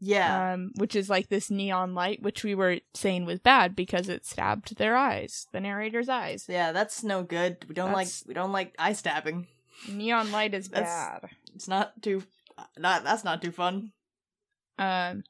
[0.00, 0.52] Yeah.
[0.54, 4.24] um, which is like this neon light, which we were saying was bad because it
[4.26, 6.46] stabbed their eyes, the narrator's eyes.
[6.48, 7.64] yeah, that's no good.
[7.68, 9.46] We don't That's- like we don't like eye stabbing.
[9.88, 11.28] Neon light is bad.
[11.54, 12.24] It's not too
[12.76, 13.92] not that's not too fun.
[14.78, 15.22] Um,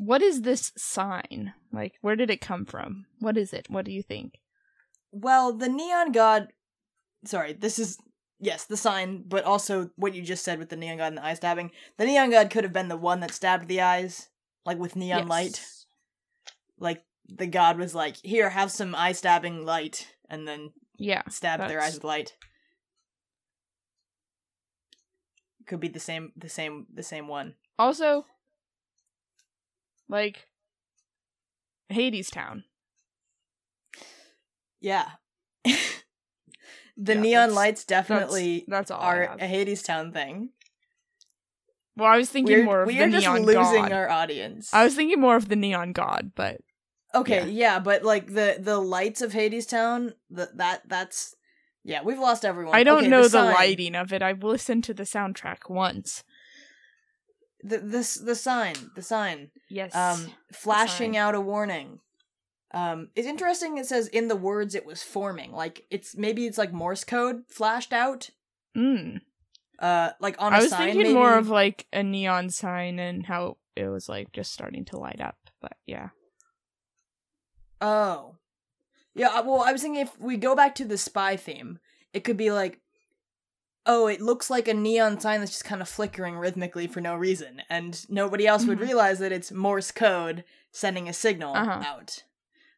[0.00, 1.52] what is this sign?
[1.72, 3.04] Like, where did it come from?
[3.18, 3.68] What is it?
[3.68, 4.40] What do you think?
[5.12, 6.48] Well, the neon god
[7.26, 7.98] sorry, this is
[8.38, 11.24] yes, the sign, but also what you just said with the neon god and the
[11.24, 11.70] eye stabbing.
[11.98, 14.30] The neon god could have been the one that stabbed the eyes,
[14.64, 15.28] like with neon Yes.
[15.28, 15.66] light.
[16.78, 21.22] Like the god was like, "Here, have some eye stabbing light," and then Yeah.
[21.28, 22.36] stabbed their eyes with light.
[25.66, 27.56] Could be the same, the same, the same one.
[27.78, 28.24] Also,
[30.10, 30.46] like,
[31.92, 32.64] Hadestown.
[34.80, 35.06] Yeah.
[35.64, 35.74] the
[37.14, 39.00] Yeah, neon that's- lights definitely That's all.
[39.00, 40.50] Are a Hadestown thing.
[41.96, 43.92] Well, I was thinking We're, more of we the are just neon losing god.
[43.92, 44.72] our audience.
[44.72, 46.60] I was thinking more of the neon god, but
[47.14, 47.74] okay, yeah.
[47.74, 47.78] yeah.
[47.80, 51.34] but like the the lights of Hadestown, the, that that's
[51.84, 52.74] yeah, we've lost everyone.
[52.74, 53.52] I don't Okay, know the, sign.
[53.54, 54.22] lighting of it.
[54.22, 56.24] I've listened to the soundtrack once.
[57.62, 59.50] The this the sign, the sign.
[59.68, 59.94] Yes.
[59.94, 62.00] um flashing out a warning
[62.72, 66.58] um it's interesting it says in the words it was forming like it's maybe it's
[66.58, 68.30] like morse code flashed out
[68.76, 69.20] mm.
[69.80, 71.14] uh like on a I was sign thinking maybe.
[71.14, 75.20] more of like a neon sign and how it was like just starting to light
[75.20, 75.36] up.
[75.60, 76.10] But yeah.
[77.80, 78.36] oh
[79.14, 81.78] yeah uh, well i was thinking if we go back to the spy theme
[82.12, 82.80] it could be like
[83.92, 87.16] oh it looks like a neon sign that's just kind of flickering rhythmically for no
[87.16, 88.82] reason and nobody else would Mhm.
[88.88, 91.82] realize that it's morse code sending a signal Uh-huh.
[91.84, 92.22] out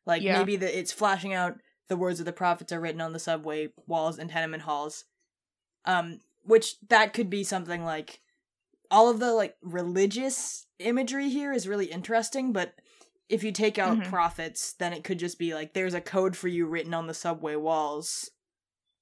[0.06, 0.38] like Yeah.
[0.38, 3.68] maybe that it's flashing out the words of the prophets are written on the subway
[3.86, 5.04] walls and tenement halls
[5.84, 8.20] um which that could be something like
[8.90, 12.74] all of the like religious imagery here is really interesting but
[13.28, 14.04] if you take out Mhm.
[14.08, 17.14] prophets then it could just be like there's a code for you written on the
[17.14, 18.30] subway walls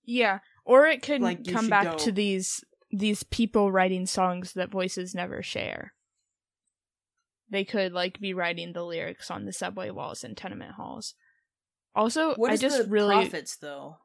[0.04, 0.40] Yeah.
[0.70, 5.14] Or it could Like, come back go- to these these people writing songs that voices
[5.16, 5.94] never share.
[7.50, 11.14] They could like be writing the lyrics on the subway walls and tenement halls.
[11.96, 13.96] Also, what I just the really prophets though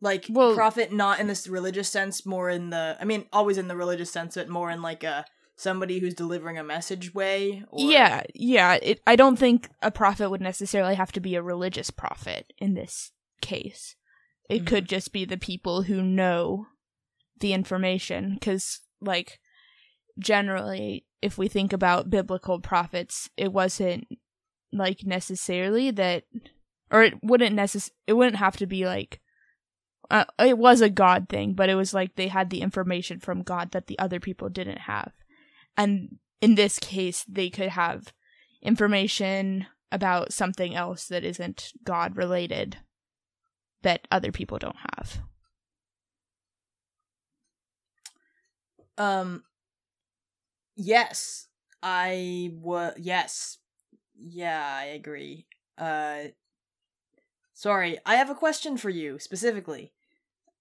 [0.00, 3.66] like Well- prophet not in this religious sense more in the i mean always in
[3.68, 5.24] the religious sense but more in like a
[5.56, 8.74] somebody who's delivering a message way or Yeah, yeah.
[8.82, 12.74] It, I don't think a prophet would necessarily have to be a religious prophet in
[12.74, 13.96] this case.
[14.48, 14.66] It Mhm.
[14.66, 16.66] could just be the people who know
[17.40, 18.34] the information.
[18.34, 19.38] Because, like,
[20.18, 24.06] generally, if we think about biblical prophets, it wasn't
[24.72, 26.24] like necessarily that,
[26.90, 29.20] or it wouldn't necess- It wouldn't have to be like.
[30.08, 33.42] Uh, it was a God thing, but it was like they had the information from
[33.42, 35.12] God that the other people didn't have.
[35.76, 38.12] And in this case, they could have
[38.62, 42.78] information about something else that isn't God related
[43.86, 45.18] that other people don't have.
[48.98, 49.42] um
[50.76, 51.48] yes
[51.82, 53.58] i was yes
[54.18, 55.46] yeah i agree
[55.78, 56.24] uh
[57.54, 59.92] sorry i have a question for you specifically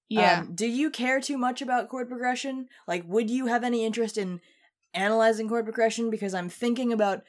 [0.09, 0.41] Yeah.
[0.41, 2.67] Um, do you care too much about chord progression?
[2.88, 4.39] Like, would you have any interest in
[4.93, 6.11] analyzing chord progression?
[6.11, 7.23] Because I'm thinking about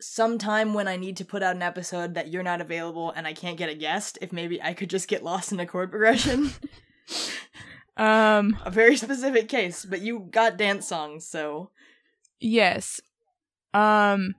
[0.00, 3.32] sometime when I need to put out an episode that you're not available and I
[3.32, 6.52] can't get a guest, if maybe I could just get lost in a chord progression.
[7.96, 11.70] um a very specific case, but you got dance songs, so.
[12.40, 13.00] yes.
[13.72, 14.34] Um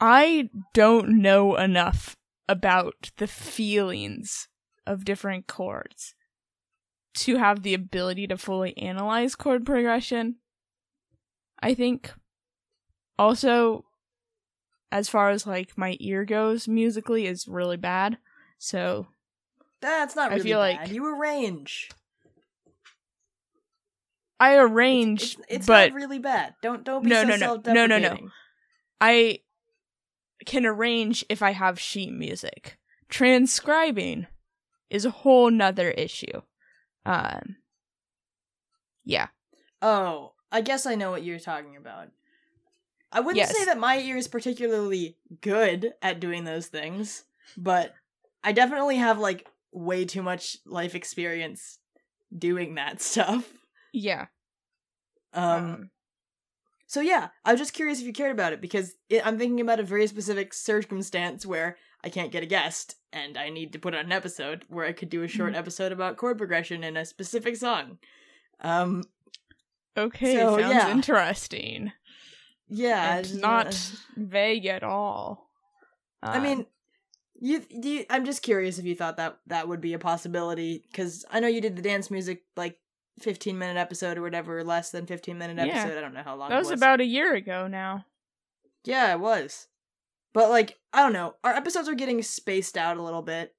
[0.00, 2.16] I don't know enough
[2.48, 4.48] about the feelings
[4.86, 6.14] of different chords
[7.14, 10.36] to have the ability to fully analyze chord progression.
[11.62, 12.12] I think
[13.18, 13.84] also
[14.92, 18.18] as far as like my ear goes musically is really bad.
[18.58, 19.08] So
[19.80, 20.80] That's not Really I feel bad.
[20.80, 21.90] like- You arrange.
[24.40, 26.54] I arrange It's, it's but not really bad.
[26.62, 27.72] Don't don't be No, so no, no.
[27.72, 28.18] No, no, no.
[29.00, 29.40] I
[30.44, 32.78] can arrange if I have sheet music.
[33.08, 34.26] Transcribing
[34.90, 36.42] is a whole nother issue.
[37.06, 37.56] Um
[39.04, 39.28] Yeah.
[39.80, 42.08] Oh, I guess I know what you're talking about.
[43.14, 43.56] I wouldn't Yes.
[43.56, 47.24] say that my ear is particularly good at doing those things,
[47.56, 47.94] but
[48.42, 51.78] I definitely have like way too much life experience
[52.36, 53.50] doing that stuff.
[53.92, 54.26] Yeah.
[55.32, 55.90] Um,
[56.86, 59.60] so yeah, I was just curious if you cared about it because it, I'm thinking
[59.60, 63.78] about a very specific circumstance where I can't get a guest and I need to
[63.78, 65.58] put on an episode where I could do a short Mhm.
[65.58, 67.98] episode about chord progression in a specific song.
[68.60, 69.04] Um,
[69.96, 70.90] Okay, So, sounds yeah.
[70.90, 71.92] interesting.
[72.68, 75.50] Yeah, and it's- not vague at all.
[76.22, 76.66] I Um, mean,
[77.38, 80.84] you, do you, I'm just curious if you thought that that would be a possibility
[80.90, 82.78] because I know you did the dance music like
[83.20, 85.74] 15 minute episode or whatever, less than 15 minute Yeah.
[85.74, 85.98] episode.
[85.98, 86.80] I don't know how long that it was was.
[86.80, 88.06] about a year ago now.
[88.84, 89.66] Yeah, it was.
[90.32, 91.34] But like, I don't know.
[91.44, 93.54] Our episodes are getting spaced out a little bit.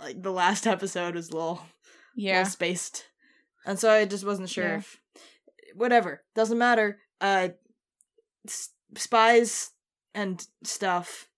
[0.00, 1.62] Like the last episode was a little,
[2.14, 2.38] Yeah.
[2.38, 3.04] little spaced,
[3.66, 4.76] and so I just wasn't sure Yeah.
[4.78, 5.00] if
[5.74, 7.00] whatever doesn't matter.
[7.20, 7.48] Uh,
[8.46, 9.70] s- spies
[10.14, 11.28] and stuff,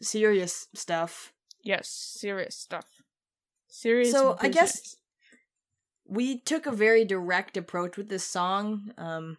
[0.00, 1.32] serious stuff.
[1.62, 2.86] Yes, serious stuff.
[3.68, 4.12] Serious.
[4.12, 4.96] So, I guess-
[6.08, 8.92] we took a very direct approach with this song.
[8.96, 9.38] Um,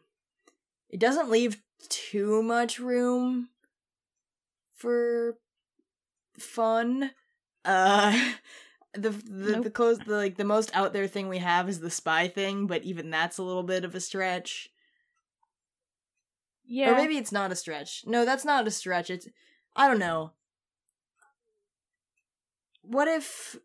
[0.89, 3.49] it doesn't leave too much room
[4.75, 5.37] for
[6.37, 7.11] fun.
[7.63, 8.31] Uh,
[8.93, 9.63] the the Nope.
[9.63, 12.67] the close the like the most out there thing we have is the spy thing,
[12.67, 14.69] but even that's a little bit of a stretch.
[16.67, 16.91] Yeah.
[16.91, 18.03] Or maybe it's not a stretch.
[18.05, 19.09] No, that's not a stretch.
[19.09, 19.27] It's
[19.75, 20.31] I don't know.
[22.81, 23.57] What if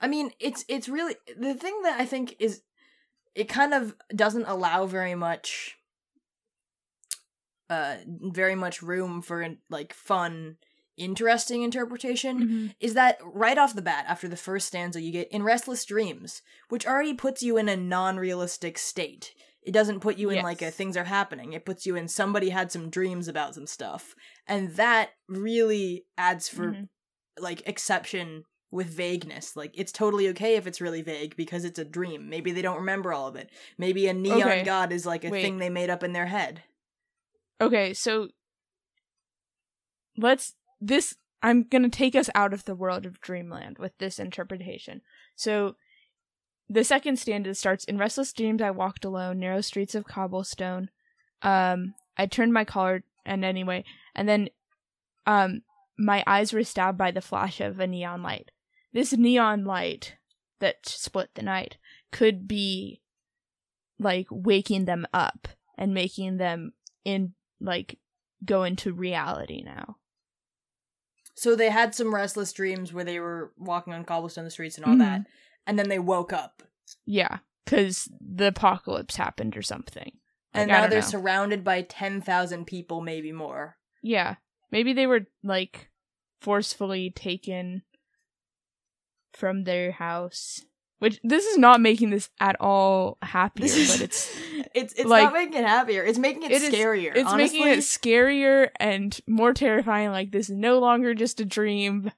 [0.00, 2.62] I mean, it's it's really the thing that I think is
[3.34, 5.76] it kind of doesn't allow very much
[7.70, 10.56] uh very much room for like fun
[10.98, 12.74] interesting interpretation Mhm.
[12.80, 16.42] is that right off the bat, after the first stanza, you get in restless dreams,
[16.68, 19.34] which already puts you in a non-realistic state.
[19.62, 21.52] It doesn't put you in like a things are happening.
[21.52, 24.14] It puts you in somebody had some dreams about some stuff,
[24.46, 26.88] and that really adds for Mhm.
[27.38, 29.56] like exception with vagueness.
[29.56, 32.28] Like it's totally okay if it's really vague because it's a dream.
[32.28, 33.50] Maybe they don't remember all of it.
[33.78, 34.62] Maybe a neon Okay.
[34.64, 35.42] god is like a Wait.
[35.42, 36.64] thing they made up in their head.
[37.60, 38.28] Okay, so
[40.16, 44.18] let's this I'm going to take us out of the world of dreamland with this
[44.18, 45.02] interpretation.
[45.36, 45.76] So
[46.68, 50.90] the second stanza starts in restless dreams I walked alone narrow streets of cobblestone.
[51.42, 54.48] Um I turned my collar and anyway, and then
[55.26, 55.62] um
[55.98, 58.50] my eyes were stabbed by the flash of a neon light.
[58.92, 60.16] This neon light
[60.60, 61.76] that split the night
[62.10, 63.00] could be
[63.98, 66.72] like waking them up and making them
[67.04, 67.98] in like
[68.44, 69.96] go into reality now.
[71.38, 74.84] So they had some restless dreams where they were walking on cobblestone the streets and
[74.84, 74.98] all Mhm.
[74.98, 75.26] that,
[75.68, 76.64] and then they woke up.
[77.06, 80.18] Yeah, because the apocalypse happened or something.
[80.52, 81.06] and Like, I now they're know.
[81.06, 83.76] surrounded by 10,000 people, maybe more.
[84.02, 84.36] Yeah,
[84.72, 85.90] maybe they were like
[86.40, 87.82] forcefully taken
[89.32, 90.64] from their house.
[91.00, 94.36] Which this is not making this at all happier, is, but it's
[94.74, 96.02] it's it's like- not making it happier.
[96.02, 97.14] It's making it, It is- scarier.
[97.14, 97.60] it's honestly.
[97.60, 100.10] making it scarier and more terrifying.
[100.10, 102.10] Like this is no longer just a dream.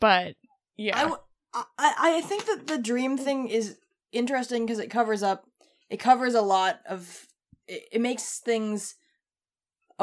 [0.00, 0.34] But
[0.76, 1.20] yeah, I, w-
[1.54, 3.78] I I think that the dream thing is
[4.10, 5.44] interesting because it covers up
[5.88, 7.26] it covers a lot of
[7.68, 8.96] it, it makes things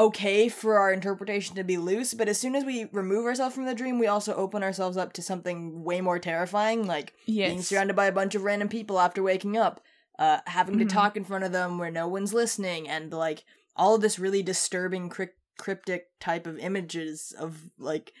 [0.00, 3.66] okay for our interpretation to be loose but as soon as we remove ourselves from
[3.66, 7.94] the dream we also open ourselves up to something way more terrifying like being surrounded
[7.94, 9.80] by a bunch of random people after waking up
[10.18, 10.88] uh having to Mhm.
[10.88, 13.44] talk in front of them where no one's listening and like
[13.76, 18.12] all of this really disturbing cryp- cryptic type of images of like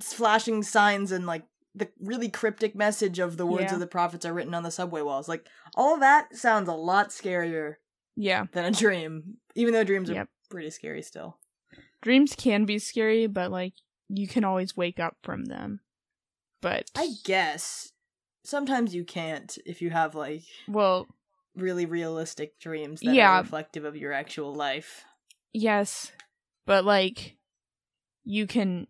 [0.00, 1.44] flashing signs and like
[1.74, 3.74] the really cryptic message of the words Yeah.
[3.74, 5.46] of the prophets are written on the subway walls like
[5.76, 7.76] all of that sounds a lot scarier
[8.16, 8.46] yeah.
[8.52, 10.28] than a dream even though dreams are Yep.
[10.54, 11.36] Pretty scary still
[12.00, 13.72] Dreams can be scary, but like
[14.08, 15.80] you can always wake up from them.
[16.60, 17.90] But i guess
[18.44, 21.08] sometimes you can't if you have like well,
[21.56, 23.38] really realistic dreams that Yeah.
[23.38, 25.04] are reflective of your actual life
[25.52, 26.12] yes,
[26.66, 27.36] but like
[28.24, 28.86] you can.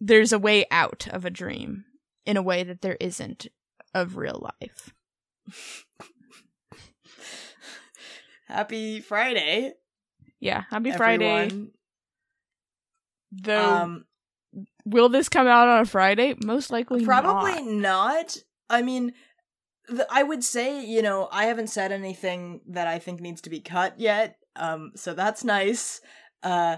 [0.00, 1.84] There's a way out of a dream
[2.24, 3.48] in a way that there isn't
[3.94, 4.92] of real life.
[8.48, 9.72] Happy Friday,
[10.44, 11.26] Yeah, happy Friday.
[11.26, 11.70] everyone.
[13.32, 14.04] Though, Um,
[14.84, 16.34] will this come out on a Friday?
[16.44, 17.80] Most likely, probably not.
[17.80, 18.36] not.
[18.70, 19.12] I mean,
[19.88, 23.50] the, I would say you know I haven't said anything that I think needs to
[23.50, 24.36] be cut yet.
[24.56, 26.00] Um, so that's nice.
[26.42, 26.76] Uh,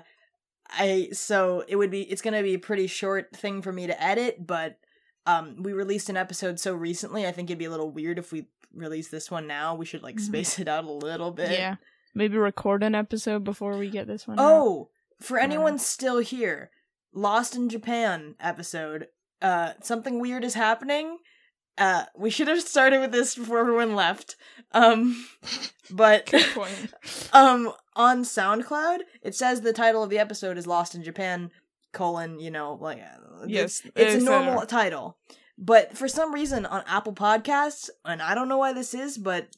[0.70, 4.02] I so it would be it's gonna be a pretty short thing for me to
[4.02, 4.78] edit, but
[5.26, 7.26] um, we released an episode so recently.
[7.26, 9.74] I think it'd be a little weird if we release this one now.
[9.74, 10.20] We should like Mhm.
[10.20, 11.50] space it out a little bit.
[11.50, 11.76] Yeah,
[12.16, 14.40] maybe record an episode before we get this one.
[14.40, 14.44] out.
[14.44, 14.88] Oh,
[15.20, 16.70] for I don't anyone still here,
[17.12, 19.08] Lost in Japan episode.
[19.40, 21.18] Uh, something weird is happening.
[21.78, 24.36] Uh, we should have started with this before everyone left.
[24.72, 25.26] Um,
[25.90, 26.32] but
[27.32, 31.50] um, on SoundCloud, it says the title of the episode is "Lost in Japan."
[31.92, 35.16] Colon, you know, like uh, Yes, it's, it's a normal uh, title.
[35.56, 39.48] But for some reason on Apple Podcasts, and I don't know why this is, but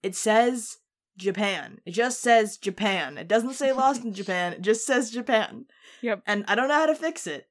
[0.00, 0.78] it says
[1.20, 1.80] Japan.
[1.86, 3.16] It just says Japan.
[3.18, 4.54] It doesn't say Lost in Japan.
[4.54, 5.66] It just says Japan.
[6.02, 6.22] Yep.
[6.26, 7.46] And I don't know how to fix it.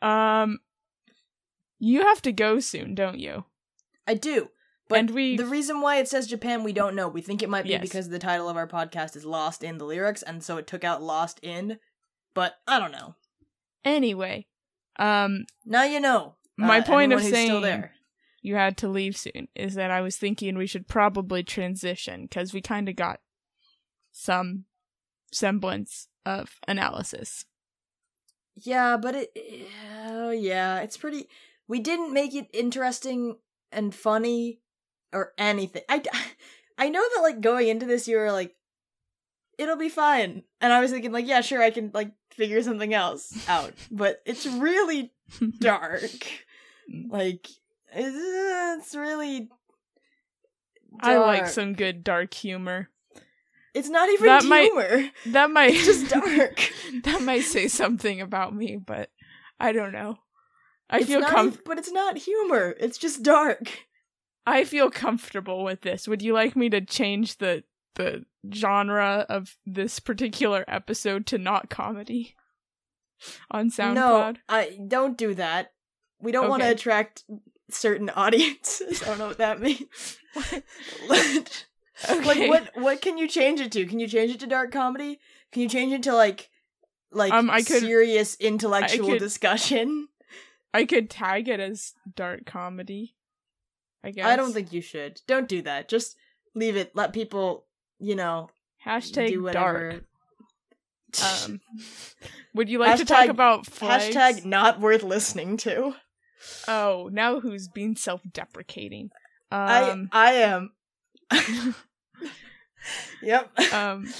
[0.00, 0.58] Um,
[1.78, 3.44] you have to go soon, don't you?
[4.06, 4.48] I do.
[4.88, 7.08] But and we the reason why it says Japan, we don't know.
[7.08, 7.80] We think it might be Yes.
[7.82, 10.84] because the title of our podcast is Lost in the lyrics, and so it took
[10.84, 11.78] out Lost in.
[12.34, 13.14] But I don't know.
[13.84, 14.46] anyway.
[14.98, 16.34] Um, Now you know.
[16.58, 17.92] My uh, point of saying- there.
[18.42, 22.52] You had to leave soon is that I was thinking we should probably transition because
[22.52, 23.20] we kind of got
[24.10, 24.64] some
[25.32, 27.46] semblance of analysis.
[28.54, 29.30] Yeah, but it.
[30.04, 31.28] Oh, yeah, it's pretty.
[31.68, 33.36] We didn't make it interesting
[33.70, 34.60] and funny
[35.12, 35.82] or anything.
[35.88, 36.02] I,
[36.76, 38.54] I know that, like, going into this, you were like,
[39.56, 40.42] it'll be fine.
[40.60, 43.72] And I was thinking, like, yeah, sure, I can, like, figure something else out.
[43.90, 45.12] but it's really
[45.60, 46.02] dark.
[46.92, 47.10] Mm.
[47.10, 47.48] like,
[47.94, 49.48] it's, really.
[51.00, 52.88] I like some good dark humor.
[53.74, 55.10] It's not even That might- humor.
[55.26, 56.70] That might It's just dark.
[57.04, 59.10] that might say something about me, but
[59.58, 60.18] I don't know.
[60.90, 62.74] I It's feel com- but it's not humor.
[62.78, 63.86] It's just dark.
[64.46, 66.06] I feel comfortable with this.
[66.06, 67.64] Would you like me to change the
[67.94, 72.34] the genre of this particular episode to not comedy
[73.50, 73.94] on SoundCloud?
[73.94, 75.72] No, I don't do that.
[76.20, 77.24] We don't want to attract
[77.72, 79.02] certain audiences.
[79.02, 80.18] I don't know what that means.
[81.06, 81.66] What-
[82.10, 82.48] Okay.
[82.48, 82.82] Like what?
[82.82, 83.86] What can you change it to?
[83.86, 85.20] Can you change it to dark comedy?
[85.52, 86.50] Can you change it to like,
[87.12, 90.08] like Um, I could- serious intellectual could- discussion?
[90.74, 93.14] I could tag it as dark comedy.
[94.02, 94.26] I guess.
[94.26, 95.20] I don't think you should.
[95.28, 95.88] Don't do that.
[95.88, 96.16] Just
[96.56, 96.90] leave it.
[96.96, 97.66] Let people,
[98.00, 98.50] you know,
[98.84, 100.02] hashtag do whatever.
[101.12, 101.44] dark.
[101.46, 101.60] Um,
[102.54, 104.12] would you like to talk about flags?
[104.16, 105.94] Hashtag not worth listening to.
[106.68, 109.10] Oh, now who's being self-deprecating?
[109.50, 110.72] I Um, I am.
[113.22, 113.58] yep.
[113.72, 114.12] um,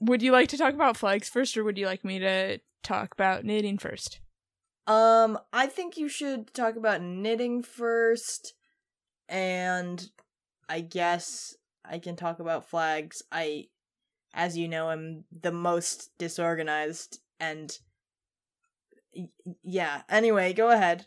[0.00, 3.12] would you like to talk about flags first, or would you like me to talk
[3.12, 4.20] about knitting first?
[4.86, 8.54] Um, I think you should talk about knitting first,
[9.28, 10.10] and
[10.68, 13.22] I guess I can talk about flags.
[13.30, 13.66] I,
[14.34, 17.76] as you know, I'm the most disorganized, and
[19.62, 20.02] yeah.
[20.08, 21.06] Anyway, go ahead.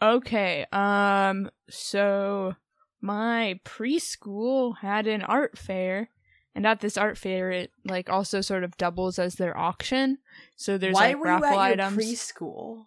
[0.00, 0.66] Okay.
[0.72, 1.50] Um.
[1.68, 2.54] So
[3.00, 6.10] my preschool had an art fair,
[6.54, 10.18] and at this art fair, it like also sort of doubles as their auction.
[10.56, 11.96] So there's Why like were you raffle items.
[11.96, 12.86] preschool?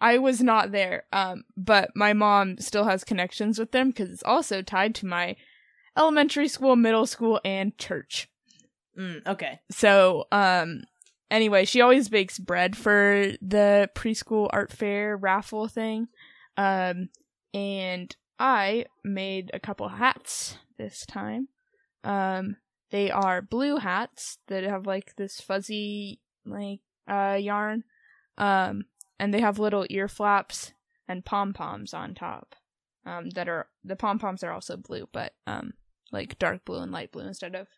[0.00, 1.04] I was not there.
[1.12, 5.36] Um, but my mom still has connections with them because it's also tied to my
[5.96, 8.28] elementary school, middle school, and church.
[8.98, 9.60] Mm, okay.
[9.70, 10.84] So, um,
[11.30, 16.08] anyway, she always bakes bread for the preschool art fair raffle thing.
[16.56, 17.08] Um,
[17.52, 21.48] and I made a couple hats this time.
[22.04, 22.56] Um,
[22.90, 27.84] they are blue hats that have like this fuzzy, like, uh, yarn.
[28.38, 28.84] Um,
[29.18, 30.72] and they have little ear flaps
[31.08, 32.54] and pom poms on top.
[33.04, 35.74] Um, that are, the pom poms are also blue, but, um,
[36.12, 37.68] like dark blue and light blue instead of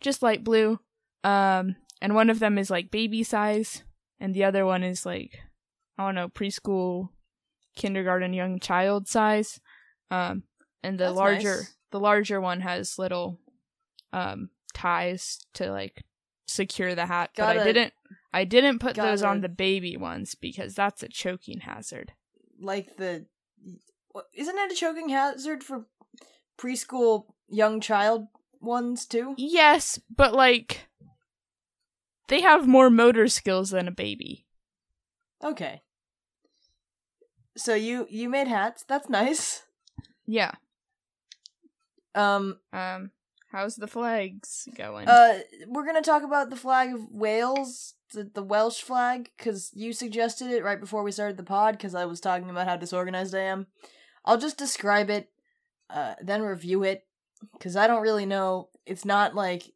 [0.00, 0.78] just light blue.
[1.24, 3.82] Um, and one of them is like baby size,
[4.20, 5.38] and the other one is like,
[5.96, 7.08] I don't know, preschool,
[7.76, 9.60] kindergarten, young child size.
[10.10, 10.44] Um,
[10.82, 11.74] and the That's larger, nice.
[11.90, 13.38] the larger one has little,
[14.12, 16.04] um, ties to like
[16.46, 17.30] secure the hat.
[17.36, 17.92] but I didn't,
[18.32, 22.12] I didn't put those on the baby ones because that's a choking hazard.
[22.60, 23.26] Like the,
[24.34, 25.86] isn't it a choking hazard for
[26.58, 28.26] preschool young child
[28.60, 29.34] ones too?
[29.36, 30.87] Yes, but like,
[32.28, 34.46] they have more motor skills than a baby.
[35.42, 35.82] Okay.
[37.56, 38.84] So you you made hats.
[38.86, 39.64] That's nice.
[40.26, 40.52] Yeah.
[42.14, 43.10] Um Um,
[43.50, 45.08] how's the flags going?
[45.08, 49.70] uh we're going to talk about the flag of Wales, the, the Welsh flag cuz
[49.74, 52.76] you suggested it right before we started the pod cuz I was talking about how
[52.76, 53.66] disorganized I am.
[54.24, 55.30] I'll just describe it
[55.90, 57.06] uh then review it
[57.60, 58.68] cuz I don't really know.
[58.86, 59.72] It's not like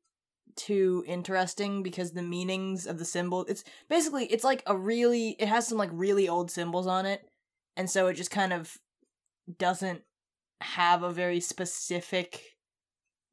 [0.57, 5.49] too interesting because the meanings of the symbol it's basically it's like a really it
[5.49, 7.29] has some like really old symbols on it
[7.77, 8.77] and so it just kind of
[9.59, 10.03] doesn't
[10.61, 12.57] have a very specific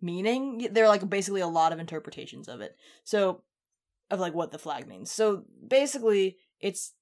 [0.01, 0.67] meaning.
[0.72, 2.76] There are like basically a lot of interpretations of it.
[3.03, 3.43] So
[4.09, 5.11] of like what the flag means.
[5.11, 6.93] So basically it's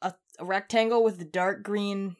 [0.00, 2.16] a, a rectangle with the dark green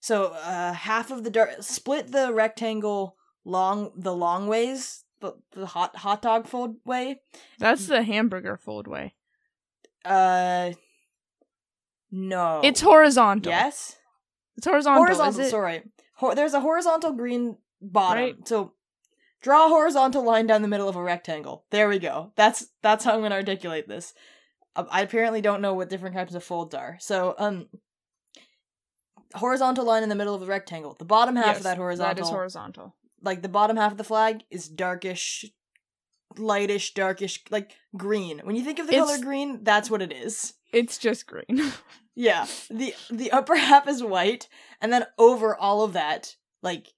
[0.00, 5.66] So uh, half of the dark split the rectangle long the long ways the, the
[5.66, 7.20] hot hot dog fold way.
[7.58, 9.14] That's the hamburger fold way.
[10.04, 10.72] Uh,
[12.10, 13.52] no, It's horizontal.
[13.52, 13.96] yes
[14.56, 15.04] It's horizontal.
[15.04, 15.40] horizontal.
[15.40, 15.50] Is it?
[15.50, 15.82] Sorry,
[16.16, 18.24] Ho- there's a horizontal green bottom.
[18.24, 18.48] Right.
[18.48, 18.72] So
[19.42, 21.64] draw a horizontal line down the middle of a rectangle.
[21.70, 22.32] There we go.
[22.36, 24.12] That's that's how I'm gonna articulate this.
[24.74, 26.96] Uh, I apparently don't know what different types of folds are.
[27.00, 27.68] So um,
[29.34, 30.94] horizontal line in the middle of the rectangle.
[30.98, 32.96] The bottom half Yes, of that horizontal, That is horizontal.
[33.22, 35.44] Like the bottom half of the flag, is darkish,
[36.36, 38.40] lightish, darkish, like green.
[38.44, 40.54] When you think of the It's- color green, that's what it is.
[40.72, 41.72] It's just green.
[42.16, 42.46] Yeah.
[42.68, 44.48] The the upper half is white,
[44.82, 46.88] and then over all of that, like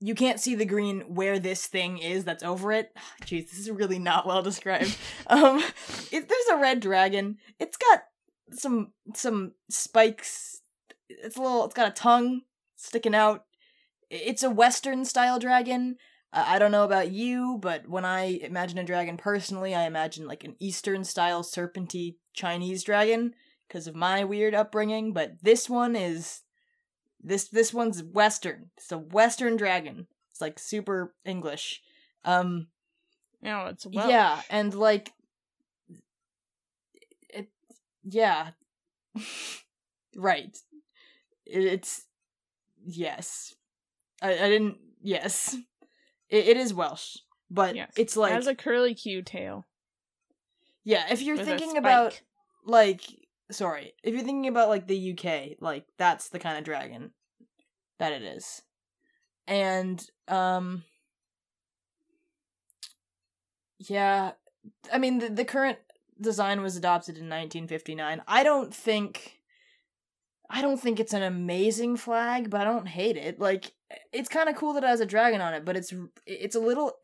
[0.00, 2.90] you can't see the green where this thing is that's over it.
[3.22, 4.98] Jeez, this is really not well described.
[5.28, 5.58] um
[6.12, 7.38] it, there's a red dragon.
[7.58, 8.02] It's got
[8.52, 10.60] some some spikes.
[11.08, 12.42] It's a little it's got a tongue
[12.76, 13.44] sticking out.
[14.10, 15.96] It's a western style dragon.
[16.32, 20.26] Uh, I don't know about you, but when I imagine a dragon personally, I imagine
[20.26, 23.34] like an eastern style serpenty Chinese dragon
[23.66, 26.42] because of my weird upbringing, but this one is
[27.22, 28.70] this this one's western.
[28.76, 30.06] It's a western dragon.
[30.30, 31.82] It's like super English.
[32.24, 32.68] Um
[33.42, 34.08] no, it's well.
[34.08, 35.12] yeah, and like
[37.28, 37.48] it
[38.02, 38.50] yeah.
[40.16, 40.56] right.
[41.46, 42.06] It, it's
[42.84, 43.54] yes.
[44.22, 45.56] I I didn't yes.
[46.28, 47.16] It, it is Welsh,
[47.50, 47.92] but Yes.
[47.96, 49.66] it's like It has a curly Q tail.
[50.84, 52.20] yeah, if you're thinking about
[52.64, 53.02] like
[53.50, 57.12] sorry if you're thinking about like the uk like that's the kind of dragon
[57.98, 58.60] that it is
[59.46, 60.84] and um
[63.78, 64.32] yeah
[64.92, 65.78] i mean the, the current
[66.20, 69.38] design was adopted in 1959 i don't think
[70.50, 73.72] i don't think it's an amazing flag but i don't hate it like
[74.12, 75.92] it's kind of cool that it has a dragon on it but it's
[76.26, 76.98] it's a little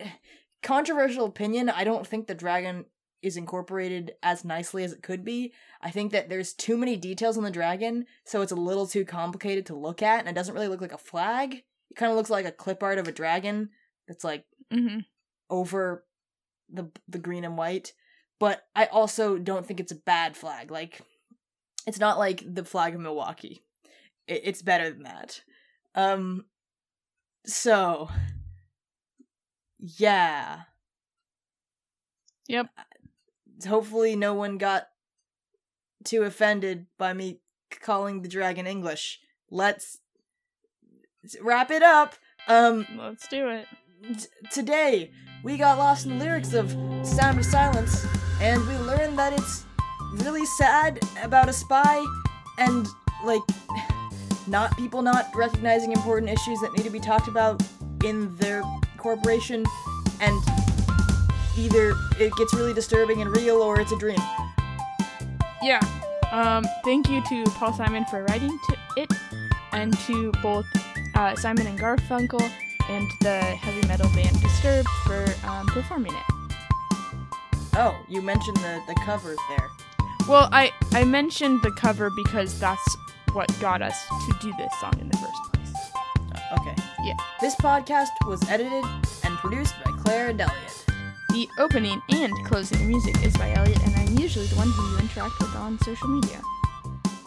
[0.63, 2.85] controversial opinion i don't think the dragon
[3.25, 5.53] is incorporated as nicely as it could be.
[5.81, 9.07] I think that there's too many details on the dragon, so it's a little too
[9.07, 11.55] complicated to look at, and it doesn't really look like a flag.
[11.55, 13.71] It kind of looks like a clip art of a dragon
[14.07, 14.99] that's like hmm
[15.49, 16.05] over
[16.71, 17.95] the the green and white.
[18.39, 20.71] But I also don't think it's a bad flag.
[20.71, 21.01] Like,
[21.87, 23.63] it's not like the flag of Milwaukee.
[24.27, 25.41] It, it's better than that.
[25.95, 26.45] Um.
[27.47, 28.09] So.
[29.79, 30.61] Yeah.
[32.47, 32.67] Yep.
[33.67, 34.89] hopefully no one got
[36.05, 37.41] too offended by me
[37.81, 39.21] calling the dragon English.
[39.51, 39.99] Let's
[41.41, 42.17] wrap it up.
[42.49, 43.67] Um Let's do it.
[44.19, 45.11] t- today
[45.43, 46.71] we got lost in the lyrics of
[47.07, 48.07] Sound of Silence
[48.43, 49.65] and we learned that it's
[50.13, 52.05] really sad about a spy
[52.59, 52.87] and
[53.25, 53.41] like
[54.47, 57.63] not people not recognizing important issues that need to be talked about
[58.05, 58.63] in their
[58.99, 59.65] corporation
[60.21, 60.43] and
[61.57, 64.19] either it gets really disturbing and real or it's a dream.
[65.63, 65.81] Yeah.
[66.33, 69.13] Um, thank you to Paul Simon for writing to it,
[69.73, 70.67] and to both
[71.15, 72.43] uh, Simon and Garfunkel
[72.89, 76.23] and the heavy metal band Disturbed for um, performing it.
[77.77, 79.69] Oh, you mentioned the the covers there.
[80.29, 82.97] Well, I I mentioned the cover because that's
[83.35, 85.75] what got us to do this song in the first place.
[86.59, 86.75] Okay.
[87.03, 87.17] Yeah.
[87.41, 88.85] This podcast was edited
[89.25, 90.87] and produced by Claire and Elliot.
[91.31, 94.99] The opening and closing music is by Elliot, and I'm usually the one who you
[94.99, 96.41] interact with on social media.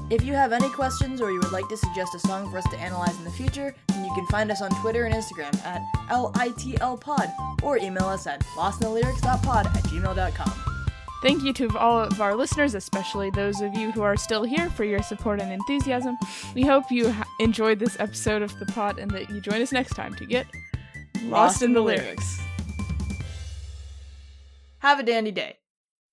[0.10, 2.70] If you have any questions or you would like to suggest a song for us
[2.70, 5.82] to analyze in the future, then you can find us on Twitter and Instagram at
[6.10, 10.77] LITLpod or email us at lostinthelyrics.pod at gmail.com.
[11.22, 14.70] Thank you to all of our listeners, especially those of you who are still here,
[14.70, 16.16] for your support and enthusiasm.
[16.54, 19.72] We hope you ha- enjoyed this episode of the pod and that you join us
[19.72, 20.46] next time to get
[21.24, 22.40] lost, in the lyrics.
[24.80, 25.58] Have a dandy day.